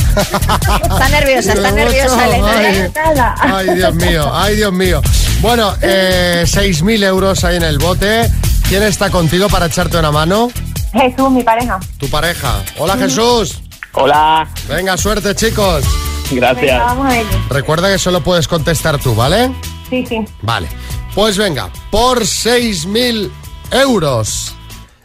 [0.82, 3.34] Está nerviosa, está Mucho, nerviosa, Elena.
[3.40, 3.66] ay.
[3.68, 5.00] Ay, Dios mío, ay, Dios mío.
[5.40, 8.30] Bueno, eh, 6.000 euros ahí en el bote.
[8.68, 10.50] ¿Quién está contigo para echarte una mano?
[10.92, 11.80] Jesús, mi pareja.
[11.96, 12.62] Tu pareja.
[12.76, 13.62] Hola, Jesús.
[13.94, 14.46] Hola.
[14.68, 15.82] Venga, suerte, chicos.
[16.30, 16.52] Venga,
[16.84, 17.28] vamos a ello.
[17.48, 19.50] Recuerda que solo puedes contestar tú, ¿vale?
[19.88, 20.20] Sí, sí.
[20.42, 20.68] Vale.
[21.14, 23.30] Pues venga, por 6.000
[23.74, 24.54] euros.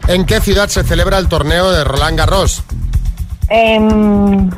[0.08, 2.64] ¿En qué ciudad se celebra el torneo de Roland Garros?
[3.50, 4.50] Em,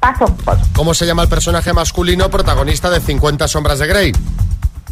[0.00, 0.36] paso.
[0.74, 4.12] ¿Cómo se llama el personaje masculino protagonista de 50 sombras de Grey?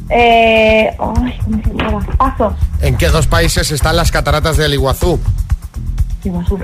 [0.09, 2.07] Eh, ay, ¿cómo se llama?
[2.17, 2.55] Paso.
[2.81, 5.21] ¿En qué dos países están las cataratas del Iguazú?
[6.25, 6.59] Iguazú.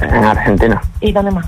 [0.00, 0.80] En Argentina.
[1.00, 1.46] ¿Y dónde más?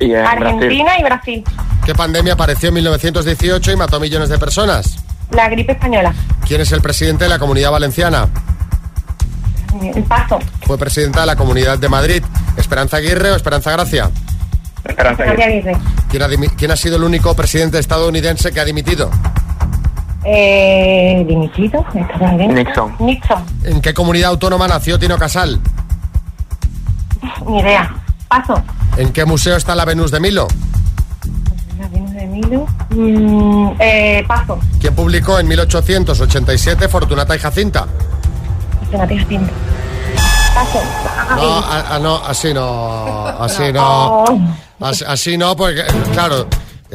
[0.00, 1.44] Y en Argentina y Brasil.
[1.84, 4.96] ¿Qué pandemia apareció en 1918 y mató a millones de personas?
[5.30, 6.12] La gripe española.
[6.46, 8.28] ¿Quién es el presidente de la Comunidad Valenciana?
[9.82, 10.38] El paso.
[10.66, 12.22] Fue presidenta de la Comunidad de Madrid.
[12.56, 14.10] ¿Esperanza Aguirre o Esperanza Gracia?
[14.86, 15.76] Esperanza Aguirre.
[16.08, 19.10] ¿Quién ha, dimi- quién ha sido el único presidente estadounidense que ha dimitido?
[20.24, 21.84] Eh, dimitido.
[21.92, 22.96] Nixon.
[22.98, 23.44] Nixon.
[23.64, 25.60] ¿En qué comunidad autónoma nació Tino Casal?
[27.46, 27.94] Ni idea.
[28.28, 28.62] Paso.
[28.96, 30.46] ¿En qué museo está la Venus de Milo?
[31.78, 32.66] La Venus de Milo.
[32.90, 34.58] Mm, eh, paso.
[34.80, 37.86] ¿Quién publicó en 1887 Fortunata y Jacinta?
[40.54, 40.80] Paso.
[41.36, 44.24] No, a- a- no, así no, así no,
[44.80, 46.46] así, así no, porque claro,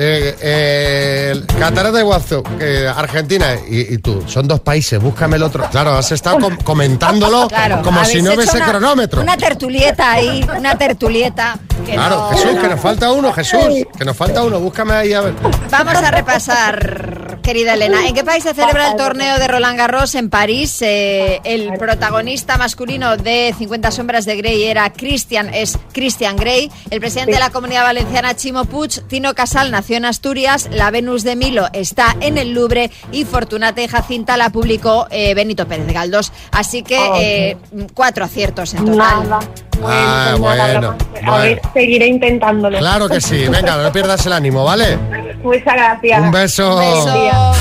[0.02, 5.36] eh, eh, el Catarata de Iguazú, eh, Argentina y, y tú, son dos países, búscame
[5.36, 5.66] el otro.
[5.70, 9.22] Claro, has estado com- comentándolo Claro, como si no hubiese una- cronómetro.
[9.22, 11.60] Una tertulieta ahí, una tertulieta.
[11.86, 13.60] que Claro, no- Jesús, que nos falta uno, Jesús,
[13.98, 15.34] que nos falta uno, búscame ahí a ver.
[15.72, 18.08] Vamos a repasar, querida Elena.
[18.08, 20.16] ¿En qué país se celebra el torneo de Roland Garros?
[20.16, 20.78] En París.
[20.82, 26.72] Eh, el protagonista masculino de 50 sombras de Grey era Christian, es Christian Grey.
[26.90, 29.02] El presidente de la Comunidad Valenciana, Chimo Puig.
[29.08, 30.69] Tino Casal nació en Asturias.
[30.71, 32.91] La Venus de Milo está en el Louvre.
[33.12, 36.32] Y Fortunata y Jacinta la publicó eh, Benito Pérez de Galdós.
[36.52, 37.58] Así que eh,
[37.93, 39.30] cuatro aciertos en total.
[39.30, 39.39] Nada.
[39.84, 42.78] Ah, pues nada, bueno, A ver, seguiré intentándolo.
[42.80, 44.97] Claro que sí, venga, no pierdas el ánimo, ¿vale?
[45.41, 46.21] Muchas gracias.
[46.21, 46.75] Un beso.
[46.75, 47.52] Buen día.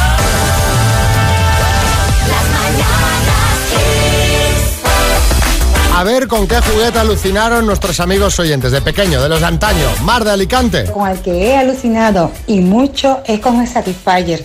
[5.99, 9.89] A ver con qué juguete alucinaron nuestros amigos oyentes de pequeño, de los de antaño.
[10.03, 10.85] Mar de Alicante.
[10.85, 14.45] Con el que he alucinado y mucho es con el Satisfyer.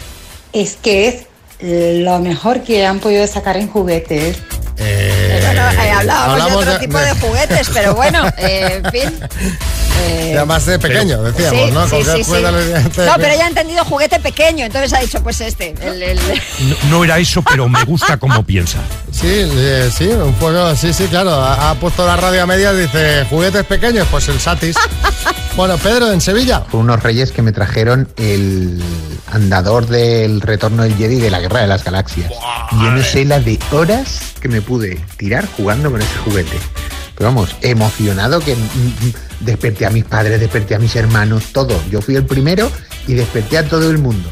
[0.51, 1.25] Es que es
[1.59, 4.37] lo mejor que han podido sacar en juguetes.
[4.77, 9.19] Bueno, eh, hablábamos de otro de- tipo de- de, juguetes, pero bueno, eh, en fin.
[10.01, 11.85] Eh, además de pequeño, decíamos, sí, ¿no?
[11.85, 12.45] sí, ¿Con qué sí, juguete sí.
[12.55, 13.05] alucinaste?
[13.05, 15.75] No, pero ella ha entendido juguete pequeño, entonces ha dicho, pues este.
[15.81, 18.79] El, el- No, no era eso, pero me gusta cómo piensa.
[19.11, 21.31] Sí, eh, sí, un juego, sí, sí, claro.
[21.31, 24.75] Ha, ha puesto la radio a medias, dice, juguetes pequeños, pues el Satis.
[25.55, 26.63] bueno, Pedro, en Sevilla.
[26.69, 28.81] Fue unos reyes que me trajeron el
[29.31, 32.31] andador del retorno del Jedi de la Guerra de las Galaxias.
[32.71, 36.57] Yo no sé la de horas que me pude tirar jugando con ese juguete.
[37.23, 39.13] Pero vamos, emocionado que mm, mm,
[39.45, 41.81] desperté a mis padres, desperté a mis hermanos, todo.
[41.89, 42.69] Yo fui el primero
[43.07, 44.29] y desperté a todo el mundo.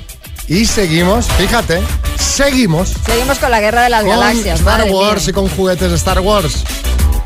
[0.49, 1.82] Y seguimos, fíjate,
[2.19, 4.60] seguimos Seguimos con la guerra de las con galaxias.
[4.60, 5.30] Star Wars mía.
[5.30, 6.65] y con juguetes de Star Wars.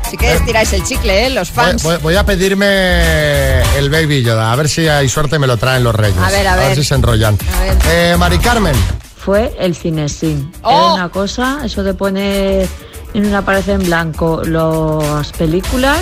[0.08, 1.30] Si queréis tiráis el chicle, ¿eh?
[1.30, 1.82] Los fans.
[1.82, 5.56] voy- voy a pedirme el Baby Yoda, a ver si hay suerte y me lo
[5.56, 6.16] traen los reyes.
[6.22, 6.76] A ver, a ver.
[6.76, 7.36] si se enrollan.
[7.56, 7.76] A ver.
[7.90, 8.76] Eh, Mari Carmen.
[9.16, 10.52] fue el Cinesim.
[10.62, 10.70] ¡Oh!
[10.70, 12.68] Era una cosa, eso de poner
[13.16, 15.98] en una pared en blanco las películas,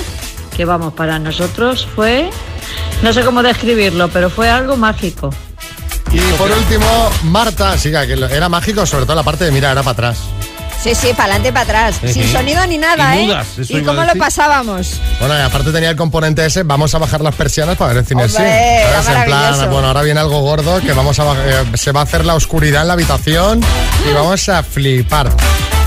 [0.56, 2.28] que vamos, para nosotros fue,
[3.04, 5.30] no sé cómo describirlo, pero fue algo mágico.
[6.12, 9.82] Y por último, Marta, siga, que era mágico, sobre todo la parte de mirar, era
[9.84, 10.18] para atrás.
[10.82, 11.96] Sí, sí, para adelante y para atrás.
[12.00, 12.32] Sí, Sin sí.
[12.32, 13.26] sonido ni nada, Y ¿eh?
[13.26, 15.00] mudas, eso ¿Y cómo lo pasábamos?
[15.20, 18.06] Bueno, y aparte tenía el componente ese, vamos a bajar las persianas para ver el
[18.06, 19.12] cine Hombre, sí.
[19.12, 22.24] En plan, bueno, ahora viene algo gordo que vamos a eh, se va a hacer
[22.24, 23.60] la oscuridad en la habitación
[24.10, 25.30] y vamos a flipar.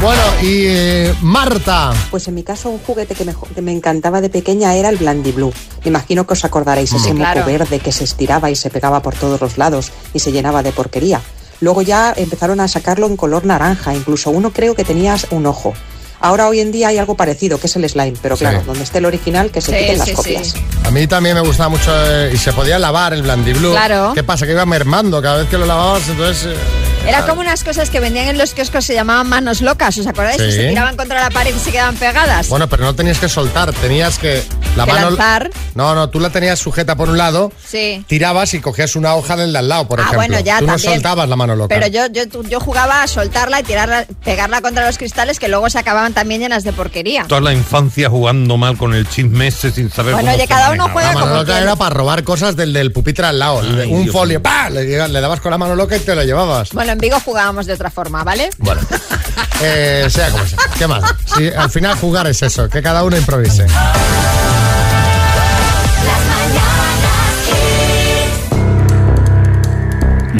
[0.01, 1.91] Bueno, y eh, Marta.
[2.11, 4.97] Pues en mi caso un juguete que me, que me encantaba de pequeña era el
[4.97, 5.51] Blandy Blue.
[5.83, 7.45] Me imagino que os acordaréis, ese Sí, moco claro.
[7.45, 10.71] verde que se estiraba y se pegaba por todos los lados y se llenaba de
[10.71, 11.21] porquería.
[11.61, 15.73] Luego ya empezaron a sacarlo en color naranja, incluso uno creo que tenías un ojo.
[16.19, 18.41] Ahora hoy en día hay algo parecido, que es el slime, pero Sí.
[18.41, 20.53] claro, donde esté el original, que se Sí, quiten las sí, copias.
[20.85, 23.71] A mí también me gustaba mucho eh, y se podía lavar el Blandy Blue.
[23.71, 24.13] Claro.
[24.15, 24.45] ¿Qué pasa?
[24.45, 26.45] Que iba mermando cada vez que lo lavabas, entonces...
[26.45, 26.55] eh,
[27.03, 27.27] Era claro.
[27.27, 30.37] como unas cosas que vendían en los kioscos, se llamaban manos locas, ¿os acordáis?
[30.41, 30.57] Que Sí.
[30.57, 32.49] se tiraban contra la pared y se quedaban pegadas.
[32.49, 34.43] Bueno, pero no tenías que soltar, tenías que...
[34.75, 35.09] La Que mano...
[35.11, 35.49] lanzar.
[35.73, 38.03] No, no, tú la tenías sujeta por un lado, Sí.
[38.07, 40.19] tirabas y cogías una hoja del de al lado, por Ah, ejemplo.
[40.27, 41.73] bueno, ya tú no soltabas la mano loca.
[41.73, 45.67] Pero yo, yo, yo jugaba a soltarla y tirarla, pegarla contra los cristales que luego
[45.71, 47.25] se acababan también llenas de porquería.
[47.27, 50.71] Toda la infancia jugando mal con el chisme ese sin saber Bueno, cómo oye, cada
[50.71, 51.61] uno juega La mano como loca quiere.
[51.63, 53.61] era para robar cosas del, del pupitre al lado.
[53.61, 54.41] Ay, un Dios folio.
[54.41, 54.69] ¡pa!
[54.69, 56.71] Le, le dabas con la mano loca y te lo llevabas.
[56.73, 58.49] Bueno, en Vigo jugábamos de otra forma, ¿vale?
[58.57, 58.81] Bueno,
[59.61, 60.57] eh, sea como sea.
[60.77, 61.03] ¿Qué más?
[61.35, 63.65] Sí, al final jugar es eso, que cada uno improvise.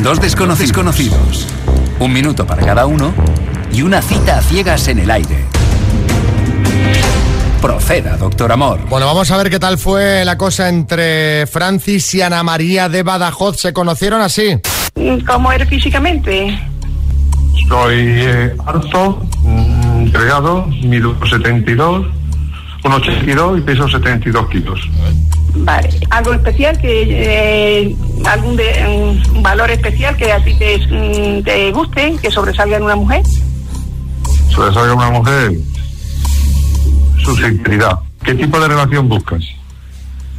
[0.03, 1.47] Dos desconocidos conocidos,
[1.99, 3.13] un minuto para cada uno
[3.71, 5.45] y una cita a ciegas en el aire.
[7.71, 8.79] Proceda, doctor Amor.
[8.87, 13.03] Bueno, vamos a ver qué tal fue la cosa entre Francis y Ana María de
[13.03, 13.57] Badajoz.
[13.59, 14.57] ¿Se conocieron así?
[15.27, 16.57] ¿Cómo eres físicamente?
[17.67, 22.05] Soy eh, alto, mm, delgado, mido 72,
[22.85, 24.79] 1,82 y peso 72 kilos.
[25.53, 25.89] Vale.
[26.09, 27.03] ¿Algo especial que
[27.89, 27.95] eh,
[28.27, 32.83] algún de- un valor especial que a ti te, mm, te guste, que sobresalga en
[32.83, 33.23] una mujer?
[34.55, 35.51] Sobresalga una mujer,
[37.27, 37.99] su sinceridad.
[38.23, 39.43] ¿Qué tipo de relación buscas?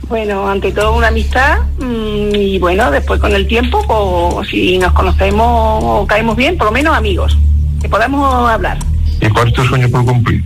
[0.09, 4.92] Bueno, ante todo una amistad mm, y bueno, después con el tiempo, pues, si nos
[4.94, 7.37] conocemos o caemos bien, por lo menos amigos,
[7.83, 8.79] que podamos hablar.
[9.20, 10.42] ¿Y cuál es tu sueño por cumplir?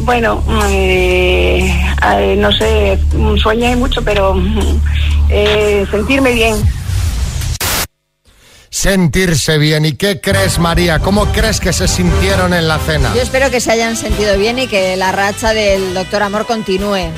[0.00, 1.74] Bueno, eh,
[2.18, 2.98] eh, no sé,
[3.38, 4.80] sueño mucho, pero mm,
[5.30, 6.56] eh, sentirme bien.
[8.72, 9.84] Sentirse bien.
[9.84, 10.98] ¿Y qué crees, María?
[10.98, 13.12] ¿Cómo crees que se sintieron en la cena?
[13.14, 17.10] Yo espero que se hayan sentido bien y que la racha del doctor Amor continúe.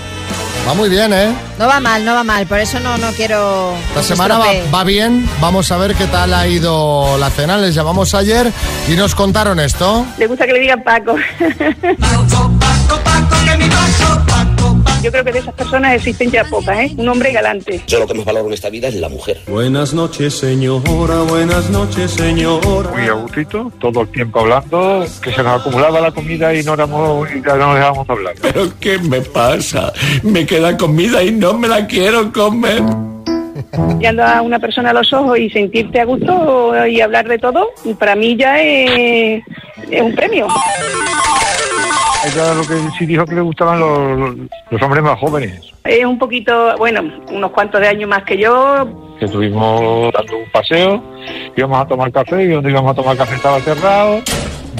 [0.66, 1.32] Va muy bien, ¿eh?
[1.56, 3.72] No va mal, no va mal, por eso no, no quiero...
[3.94, 4.40] La semana
[4.74, 5.28] va bien.
[5.40, 7.56] Vamos a ver qué tal ha ido la cena.
[7.56, 8.50] Les llamamos ayer
[8.88, 10.04] y nos contaron esto.
[10.18, 11.14] Le gusta que le digan Paco.
[15.04, 16.94] Yo creo que de esas personas existen ya pocas, ¿eh?
[16.96, 17.78] Un hombre galante.
[17.86, 19.38] Yo lo que más valoro en esta vida es la mujer.
[19.46, 22.88] Buenas noches, señora, buenas noches, señora.
[22.88, 26.72] Muy a gustito, todo el tiempo hablando, que se nos acumulaba la comida y no,
[26.72, 28.34] éramos, y ya no nos dejábamos hablar.
[28.40, 29.92] ¿Pero qué me pasa?
[30.22, 32.80] Me queda comida y no me la quiero comer.
[33.98, 37.72] Mirando a una persona a los ojos y sentirte a gusto y hablar de todo,
[37.98, 39.42] para mí ya es,
[39.90, 40.48] es un premio.
[42.26, 44.36] Ella lo que sí dijo que le gustaban los,
[44.70, 45.60] los hombres más jóvenes.
[45.84, 48.88] Es un poquito, bueno, unos cuantos de años más que yo.
[49.18, 51.02] Que estuvimos dando un paseo,
[51.56, 54.20] íbamos a tomar café y donde íbamos a tomar café estaba cerrado.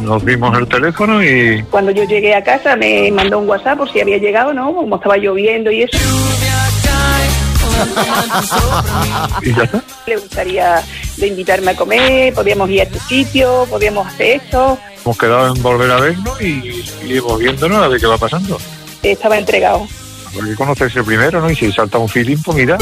[0.02, 3.92] Nos vimos el teléfono y Cuando yo llegué a casa me mandó un WhatsApp por
[3.92, 4.74] si había llegado, ¿no?
[4.74, 5.98] Como estaba lloviendo y eso.
[9.42, 9.82] y ya está.
[10.06, 10.82] Le gustaría
[11.16, 14.78] de invitarme a comer, podíamos ir a este sitio, podíamos hacer esto.
[15.04, 18.58] Hemos quedado en volver a vernos y seguimos viéndonos a ver qué va pasando.
[19.02, 19.86] Estaba entregado.
[20.32, 21.50] Hay que conocerse primero, ¿no?
[21.50, 22.78] Y si salta un feeling, pues mira.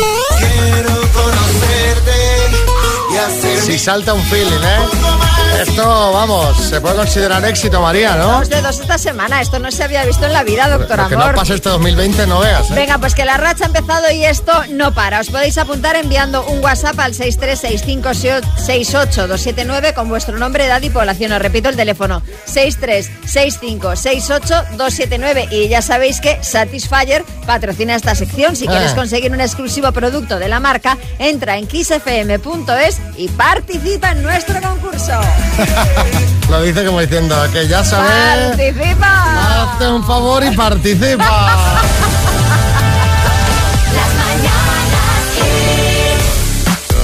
[3.61, 5.32] Si salta un feeling, ¿eh?
[5.61, 8.38] Esto, vamos, se puede considerar éxito, María, ¿no?
[8.38, 9.41] Dos dedos esta semana.
[9.41, 11.29] Esto no se había visto en la vida, doctor Lo que Amor.
[11.29, 12.75] no pase este 2020 no veas, ¿eh?
[12.75, 15.21] Venga, pues que la racha ha empezado y esto no para.
[15.21, 21.33] Os podéis apuntar enviando un WhatsApp al 636568279 con vuestro nombre, edad y población.
[21.33, 25.49] Os repito el teléfono, 636568279.
[25.53, 28.57] Y ya sabéis que Satisfyer patrocina esta sección.
[28.57, 28.97] Si quieres Ah.
[28.97, 35.12] conseguir un exclusivo producto de la marca, entra en kissfm.es y participa en nuestro concurso.
[36.51, 38.57] Lo dice como diciendo que ya sabes.
[38.57, 39.63] ¡Participa!
[39.63, 41.57] Hazte un favor y participa.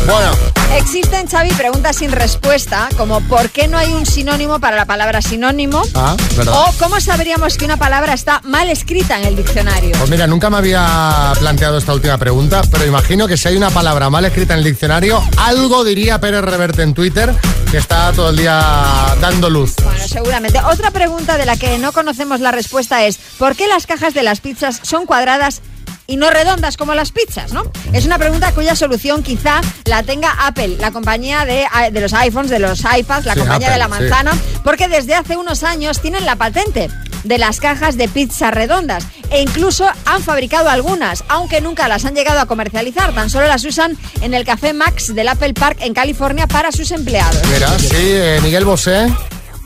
[0.07, 0.31] Bueno,
[0.77, 5.23] Existen, Xavi, preguntas sin respuesta, como ¿por qué no hay un sinónimo para la palabra
[5.23, 5.83] sinónimo?
[5.95, 6.55] ah, ¿verdad?
[6.55, 9.93] O ¿cómo sabríamos que una palabra está mal escrita en el diccionario?
[9.99, 13.71] Pues mira, nunca me había planteado esta última pregunta, pero imagino que si hay una
[13.71, 17.35] palabra mal escrita en el diccionario, algo diría Pérez Reverte en Twitter,
[17.71, 19.75] que está todo el día dando luz.
[19.83, 20.61] Bueno, seguramente.
[20.61, 24.23] Otra pregunta de la que no conocemos la respuesta es ¿por qué las cajas de
[24.23, 25.63] las pizzas son cuadradas
[26.11, 27.71] y no redondas como las pizzas, ¿no?
[27.93, 32.51] Es una pregunta cuya solución quizá la tenga Apple, la compañía de, de los iPhones,
[32.51, 33.91] de los iPads, la Sí, compañía Apple, de la sí.
[33.91, 34.33] manzana,
[34.65, 36.89] porque desde hace unos años tienen la patente
[37.25, 42.15] de las cajas de pizza redondas e incluso han fabricado algunas, aunque nunca las han
[42.15, 45.93] llegado a comercializar, tan solo las usan en el Café Max del Apple Park en
[45.93, 47.43] California para sus empleados.
[47.53, 49.13] Mira, sí, eh, Miguel Bosé.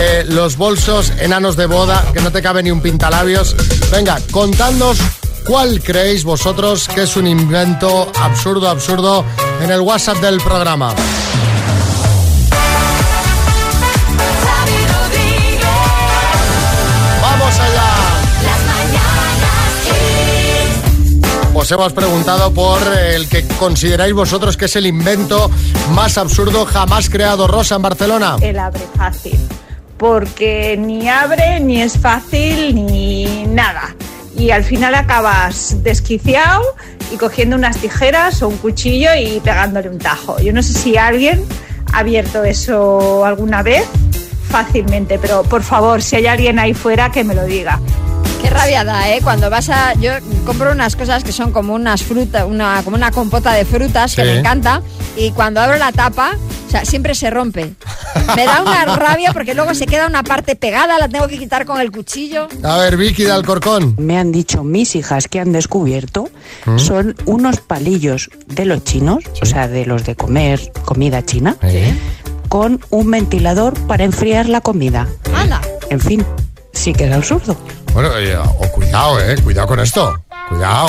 [0.00, 3.54] Eh, los bolsos enanos de boda, que no te cabe ni un pintalabios.
[3.90, 4.98] Venga, contadnos
[5.46, 9.24] cuál creéis vosotros que es un invento absurdo, absurdo
[9.62, 10.94] en el WhatsApp del programa.
[21.60, 25.50] Os hemos preguntado por el que consideráis vosotros que es el invento
[25.90, 28.36] más absurdo jamás creado Rosa en Barcelona.
[28.40, 29.38] El abre fácil.
[29.98, 33.94] Porque ni abre, ni es fácil, ni nada.
[34.34, 36.62] Y al final acabas desquiciado
[37.12, 40.40] y cogiendo unas tijeras o un cuchillo y pegándole un tajo.
[40.40, 41.44] Yo no sé si alguien
[41.92, 43.86] ha abierto eso alguna vez
[44.48, 47.78] fácilmente, pero por favor, si hay alguien ahí fuera, que me lo diga.
[48.42, 49.20] Qué rabia da, ¿eh?
[49.22, 49.94] Cuando vas a...
[49.94, 50.12] Yo
[50.46, 54.22] compro unas cosas que son como unas frutas, una, como una compota de frutas que
[54.22, 54.28] Sí.
[54.28, 54.82] me encanta.
[55.16, 56.32] Y cuando abro la tapa,
[56.66, 57.74] o sea, siempre se rompe.
[58.36, 61.66] Me da una rabia porque luego se queda una parte pegada, la tengo que quitar
[61.66, 62.48] con el cuchillo.
[62.62, 63.94] A ver, Vicky de Alcorcón.
[63.98, 66.30] Me han dicho mis hijas que han descubierto
[66.64, 66.78] ¿Mm?
[66.78, 71.56] son unos palillos de los chinos, o sea, de los de comer comida china,
[72.48, 75.06] con un ventilador para enfriar la comida.
[75.34, 75.60] Anda.
[75.90, 76.24] En fin,
[76.72, 77.56] sí que es absurdo.
[77.92, 80.22] Bueno, oye, o cuidado, eh, cuidado con esto.
[80.48, 80.88] Cuidado.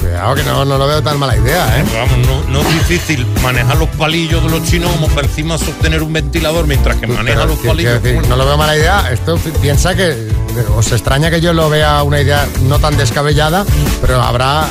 [0.00, 1.84] Cuidado que no, no lo veo tan mala idea, eh.
[1.94, 6.02] Vamos, no, no es difícil manejar los palillos de los chinos como para encima sostener
[6.02, 8.28] un ventilador mientras que maneja Pero, los que- palillos.
[8.28, 9.10] no lo veo mala idea.
[9.10, 10.28] Esto pi- piensa que
[10.76, 13.64] os extraña que yo lo vea una idea no tan descabellada,
[14.00, 14.64] pero habrá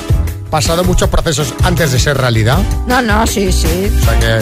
[0.50, 2.60] pasado muchos procesos antes de ser realidad.
[2.88, 3.92] No, no, sí, sí.
[4.02, 4.40] O sea que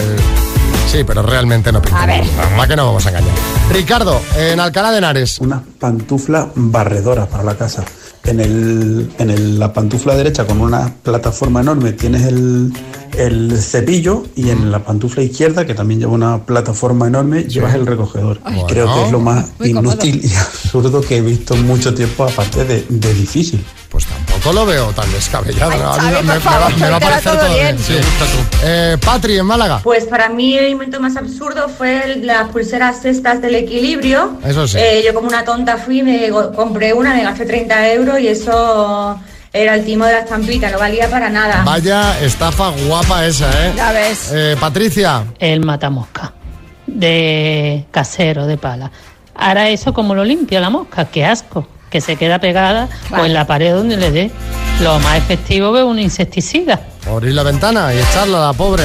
[0.86, 2.02] sí, pero realmente no pinta.
[2.02, 2.24] A ver.
[2.56, 3.30] ¿Para que no vamos a engañar?
[3.72, 5.38] Ricardo, en Alcalá de Henares.
[5.40, 7.84] Una pantufla barredora para la casa.
[8.24, 12.72] En, el, en el- la pantufla derecha con una plataforma enorme tienes el,
[13.18, 17.84] el cepillo y en la pantufla izquierda, que también lleva una plataforma enorme, llevas el
[17.86, 18.40] recogedor.
[18.44, 18.62] Ay.
[18.66, 19.92] Creo que es lo más Muy cómodo.
[19.92, 23.62] inútil y absurdo que he visto en mucho tiempo, aparte de, de difícil.
[23.90, 24.06] Pues
[24.44, 25.72] tampoco lo veo tan descabellado.
[25.98, 27.76] Ay, me, favor, va, me va a parecer todo todo bien.
[27.76, 27.78] bien.
[27.78, 27.94] sí.
[28.62, 29.80] Eh, Patri, en Málaga.
[29.82, 34.38] Pues para mí el invento más absurdo fue las pulseras estas del equilibrio.
[34.44, 34.78] Eso sí.
[34.78, 39.18] Eh, yo como una tonta fui, me compré una, me gasté 30 euros y eso
[39.52, 41.62] era el timo de la estampita, no valía para nada.
[41.64, 43.72] Vaya estafa guapa esa, ¿eh?
[43.76, 44.30] Ya ves.
[44.32, 45.24] Eh, Patricia.
[45.38, 46.32] El matamosca
[46.86, 48.90] de casero, de pala.
[49.34, 53.32] Ahora eso como lo limpia la mosca, qué asco, que se queda pegada o en
[53.32, 54.28] la pared donde le dé.
[54.82, 56.80] Lo más efectivo es un insecticida.
[57.08, 58.82] Abrir la ventana y echarla a la pobre.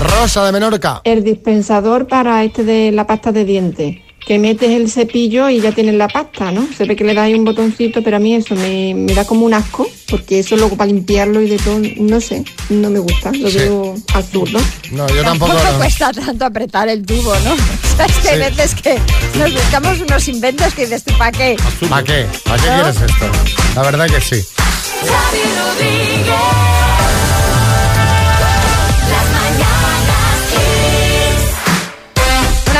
[0.00, 1.00] Rosa de Menorca.
[1.04, 3.98] El dispensador para este de la pasta de dientes.
[4.26, 6.68] Que metes el cepillo y ya tienes la pasta, ¿no?
[6.76, 9.24] Se ve que le das ahí un botoncito, pero a mí eso me, me da
[9.24, 12.98] como un asco, porque eso luego para limpiarlo y de todo, no sé, no me
[13.00, 13.58] gusta, lo Sí.
[13.58, 14.60] veo absurdo.
[14.92, 15.52] No, yo tampoco.
[15.52, 15.78] Tampoco no.
[15.78, 17.52] cuesta tanto apretar el tubo, ¿no?
[17.54, 17.56] O
[17.96, 18.98] sea, es que hay veces que
[19.38, 21.56] nos buscamos unos inventos que dices, ¿tú para qué?
[21.88, 22.26] ¿Para qué?
[22.44, 22.74] ¿Para qué ¿No?
[22.82, 23.26] quieres esto?
[23.74, 24.46] La verdad que sí.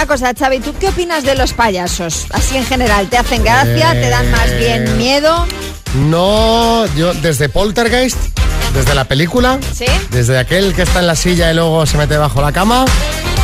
[0.01, 2.24] Una cosa, Xavi, ¿tú qué opinas de los payasos?
[2.30, 3.92] Así en general, ¿te hacen gracia?
[3.92, 5.46] ¿Te dan más bien Eh, miedo?
[6.09, 8.16] No, yo desde Poltergeist,
[8.74, 9.86] desde la película, ¿Sí?
[10.10, 12.84] desde aquel que está en la silla y luego se mete bajo la cama,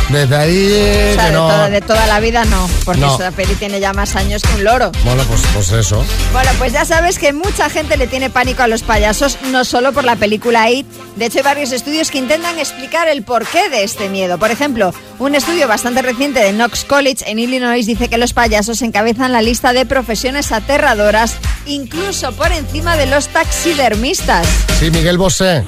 [0.09, 1.47] desde ahí O sea, de, no.
[1.47, 3.15] toda, de toda la vida no, porque No.
[3.15, 4.91] esa peli tiene ya más años que un loro.
[5.03, 6.03] Bueno, pues, pues eso.
[6.31, 9.91] Bueno, pues ya sabes que mucha gente le tiene pánico a los payasos, no solo
[9.91, 10.87] por la película It.
[11.17, 14.37] De hecho, hay varios estudios que intentan explicar el porqué de este miedo.
[14.37, 18.81] Por ejemplo, un estudio bastante reciente de Knox College en Illinois dice que los payasos
[18.83, 21.33] encabezan la lista de profesiones aterradoras,
[21.65, 24.47] incluso por encima de los taxidermistas.
[24.79, 25.63] Sí, Miguel Bosé.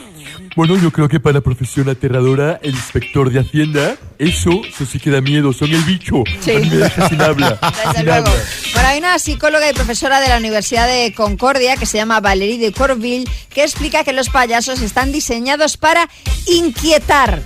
[0.55, 4.99] Bueno, yo creo que para la profesión aterradora, el inspector de Hacienda, eso, eso sí
[4.99, 6.23] que da miedo, son el bicho.
[6.41, 6.51] Sí.
[6.51, 7.59] A mí me deja sin habla.
[7.61, 8.27] Desde sin luego.
[8.27, 8.43] habla.
[8.73, 12.57] Bueno, hay una psicóloga y profesora de la Universidad de Concordia que se llama Valérie
[12.57, 16.09] de Corville que explica que los payasos están diseñados para
[16.47, 17.41] inquietar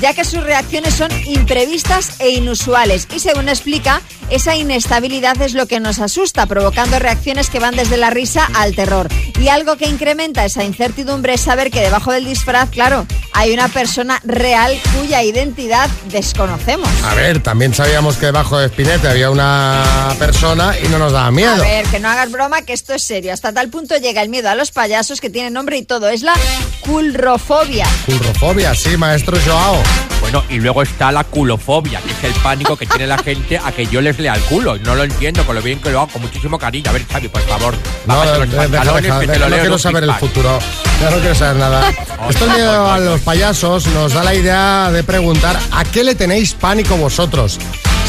[0.00, 3.08] ya que sus reacciones son imprevistas e inusuales.
[3.14, 7.96] Y según explica, esa inestabilidad es lo que nos asusta, provocando reacciones que van desde
[7.96, 9.08] la risa al terror.
[9.40, 13.68] Y algo que incrementa esa incertidumbre es saber que debajo del disfraz, claro, hay una
[13.68, 16.88] persona real cuya identidad desconocemos.
[17.04, 21.30] A ver, también sabíamos que debajo de Spinetta había una persona y no nos daba
[21.30, 21.54] miedo.
[21.54, 23.32] A ver, que no hagas broma, que esto es serio.
[23.32, 26.08] Hasta tal punto llega el miedo a los payasos que tiene nombre y todo.
[26.08, 26.34] Es la
[26.80, 27.86] culrofobia.
[28.06, 29.82] Culrofobia, sí, maestro Joao.
[30.20, 33.72] Bueno, y luego está la culofobia, que es el pánico que tiene la gente a
[33.72, 34.76] que yo les lea el culo.
[34.78, 36.90] No lo entiendo, con lo bien que lo hago, con muchísimo cariño.
[36.90, 37.74] A ver, Xavi, por favor,
[38.06, 40.14] No, los deja, deja, pantalones deja, que te deja, lo no leo quiero saber el
[40.14, 40.58] futuro.
[41.00, 41.90] Ya no quiero saber nada.
[42.28, 46.52] Esto miedo a los payasos nos da la idea de preguntar a qué le tenéis
[46.54, 47.58] pánico vosotros.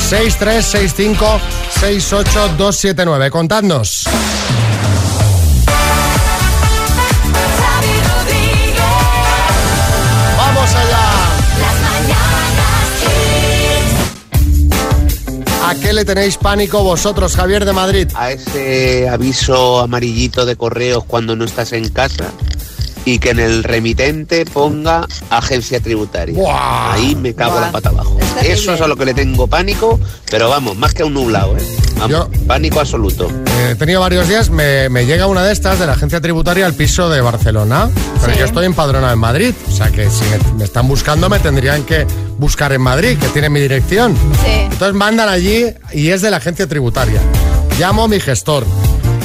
[0.10, 1.40] 6365
[1.80, 3.30] 68279.
[3.32, 4.06] Contadnos.
[15.94, 18.08] Le tenéis pánico vosotros, Javier de Madrid?
[18.16, 22.26] a ese aviso amarillito de correos cuando no estás en casa
[23.06, 26.36] y que en el remitente ponga agencia tributaria.
[26.36, 26.94] Buah.
[26.94, 27.62] Ahí me cago Buah.
[27.62, 28.18] la pata abajo.
[28.44, 31.58] Eso es a lo que le tengo pánico, pero vamos, más que a un nublado,
[31.58, 31.62] ¿eh?
[31.98, 33.30] Vamos, pánico absoluto.
[33.30, 36.66] Eh, He tenido varios días, me, me llega una de estas de la agencia tributaria
[36.66, 37.90] al piso de Barcelona,
[38.22, 38.40] pero Sí.
[38.40, 41.84] yo estoy empadronado en Madrid, o sea que si me, me están buscando me tendrían
[41.84, 42.06] que
[42.38, 44.16] buscar en Madrid, que tiene mi dirección.
[44.16, 44.52] Sí.
[44.72, 47.20] Entonces mandan allí y es de la agencia tributaria.
[47.78, 48.66] Llamo a mi gestor.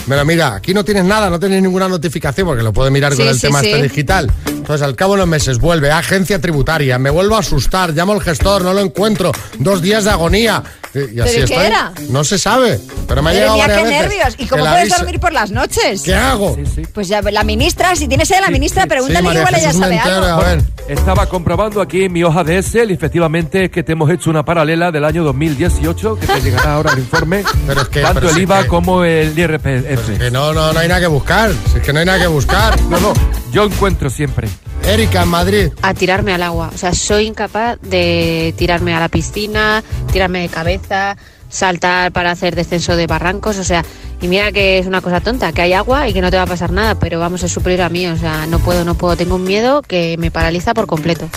[0.07, 3.23] Lo mira, aquí no tienes nada, no tienes ninguna notificación porque lo puede mirar con
[3.23, 3.71] Sí, el sí, tema sí.
[3.71, 4.31] este digital.
[4.65, 8.15] Entonces al cabo de unos meses vuelve a agencia tributaria, me vuelvo a asustar, llamo
[8.15, 10.63] al gestor, no lo encuentro, dos días de agonía.
[10.95, 11.93] Y así ¿Pero qué era?
[12.09, 14.35] No se sabe, pero me ha llegado varias qué veces nervios.
[14.39, 16.03] ¿Y que cómo puedes avisa- dormir por las noches?
[16.03, 16.57] ¿Qué hago?
[16.95, 20.25] Pues ya, la ministra, si tienes a la ministra, pregúntale María igual ella sabe Mentero,
[20.25, 20.43] algo.
[20.43, 20.63] ver.
[20.89, 24.45] Estaba comprobando aquí en mi hoja de Excel y efectivamente que te hemos hecho una
[24.45, 27.43] paralela del año 2018 que te llegará ahora el informe.
[27.67, 30.17] Pero es que- tanto pero el IVA que- como el IRPF.
[30.19, 31.51] Que no, no, no hay nada que buscar.
[31.73, 32.75] Si es que no hay nada que buscar.
[32.95, 33.13] No, no,
[33.51, 34.49] yo encuentro siempre.
[34.87, 35.69] Erika, en Madrid.
[35.83, 36.71] a tirarme al agua.
[36.75, 39.83] O sea, soy incapaz de tirarme a la piscina,
[40.13, 41.17] tirarme de cabeza,
[41.49, 43.57] saltar para hacer descenso de barrancos.
[43.59, 43.83] O sea,
[44.21, 46.43] y mira que es una cosa tonta, que hay agua y que no te va
[46.43, 48.07] a pasar nada, pero vamos a suplir a mí.
[48.07, 49.17] O sea, no puedo, no puedo.
[49.17, 51.29] Tengo un miedo que me paraliza por completo.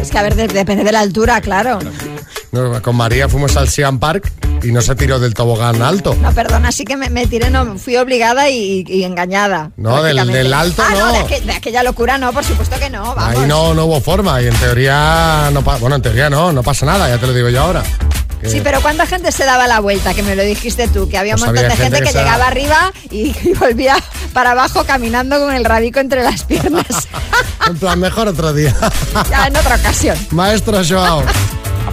[0.00, 1.80] Es que, a ver, de- depende de la altura, claro.
[2.52, 4.32] No, con María fuimos al Siam Park
[4.62, 6.16] y no se tiró del tobogán alto.
[6.22, 9.72] No, perdona, sí que me, me tiré, no, fui obligada y, y engañada.
[9.76, 11.12] No, del, del alto ah, no.
[11.12, 13.36] de, aqu- de aquella locura no, por supuesto que no, vamos.
[13.38, 16.86] Ahí no, no hubo forma y en teoría no bueno, en teoría no, no pasa
[16.86, 17.82] nada, ya te lo digo yo ahora.
[18.40, 20.12] Que- Sí, pero ¿cuánta gente se daba la vuelta?
[20.14, 22.18] Que me lo dijiste tú, que había un Pues montón de gente, que, que se
[22.18, 23.96] llegaba arriba y, y volvía
[24.32, 26.86] para abajo caminando con el rabico entre las piernas.
[27.66, 28.72] En plan, mejor otro día.
[29.28, 30.16] ya en otra ocasión.
[30.30, 31.24] Maestro Joao.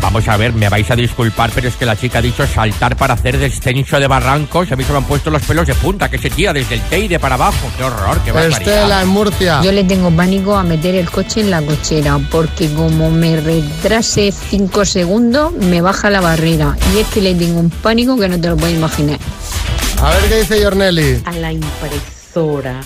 [0.02, 2.96] Vamos a ver, me vais a disculpar, pero es que la chica ha dicho saltar
[2.98, 4.70] para hacer descenso de barrancos.
[4.70, 6.76] y A mí se me han puesto los pelos de punta, que se tira desde
[6.76, 7.68] el Teide para abajo.
[7.78, 8.62] ¡Qué horror, qué barbaridad!
[8.62, 9.62] Estela en Murcia.
[9.64, 14.32] Yo le tengo pánico a meter el coche en la cochera porque como me retrase
[14.32, 18.40] 5 segundos me baja la barrera y es que le tengo un pánico que no
[18.40, 19.20] te lo puedes imaginar.
[20.02, 21.22] A ver qué dice Yorneli.
[21.26, 22.82] a la impresora,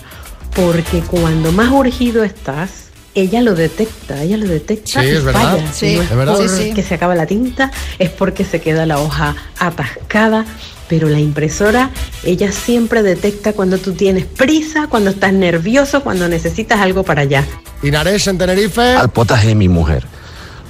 [0.55, 2.86] porque cuando más urgido estás,
[3.21, 5.51] ella lo detecta, ella lo detecta Sí, y es verdad.
[5.57, 5.73] falla.
[5.73, 6.33] Sí, no es, es verdad.
[6.35, 6.83] porque Sí, sí.
[6.83, 10.45] se acaba la tinta, es porque se queda la hoja atascada.
[10.89, 11.89] Pero la impresora,
[12.23, 17.43] ella siempre detecta cuando tú tienes prisa, cuando estás nervioso, cuando necesitas algo para allá.
[17.83, 18.81] Inares en Tenerife.
[18.95, 20.05] Al potaje de mi mujer.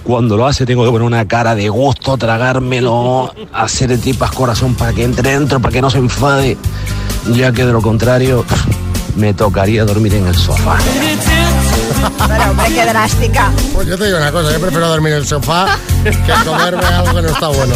[0.03, 4.91] Cuando lo hace tengo que poner una cara de gusto, tragármelo, hacer tripas corazón para
[4.93, 6.57] que entre dentro, para que no se enfade,
[7.35, 8.43] ya que de lo contrario
[9.17, 10.77] me tocaría dormir en el sofá.
[12.27, 13.51] Pero hombre, qué drástica.
[13.73, 17.15] Pues yo te digo una cosa, yo prefiero dormir en el sofá que comerme algo
[17.15, 17.75] que no está bueno.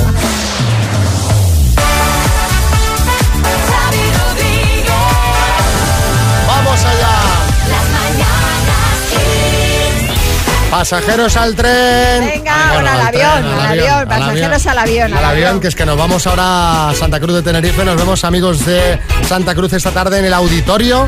[10.72, 12.26] Pasajeros al tren.
[12.26, 15.14] Venga, bueno, al tren, avión, al avión, pasajeros al avión.
[15.14, 17.84] Al avión, que es que nos vamos ahora a Santa Cruz de Tenerife.
[17.84, 18.98] Nos vemos, amigos de
[19.28, 21.08] Santa Cruz, esta tarde en el auditorio.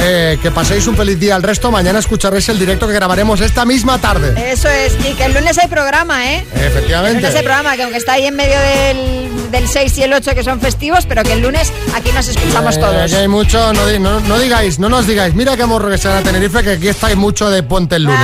[0.00, 1.70] Eh, que paséis un feliz día al resto.
[1.70, 4.34] Mañana escucharéis el directo que grabaremos esta misma tarde.
[4.52, 6.44] Eso es, y que el lunes hay programa, ¿eh?
[6.54, 7.20] El Efectivamente.
[7.20, 10.34] lunes hay programa, que aunque está ahí en medio del, del 6 y el 8
[10.36, 13.10] que son festivos, pero que el lunes aquí nos escuchamos Eh, todos.
[13.10, 15.98] que hay mucho, no, di- no- no digáis, no nos digáis, mira qué morro que
[15.98, 18.20] será Tenerife, que aquí estáis mucho de ponte el lunes.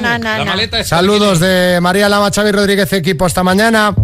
[0.00, 0.84] No, no, no.
[0.84, 3.94] Saludos de María Lama, Xavi Rodríguez, equipo, hasta mañana.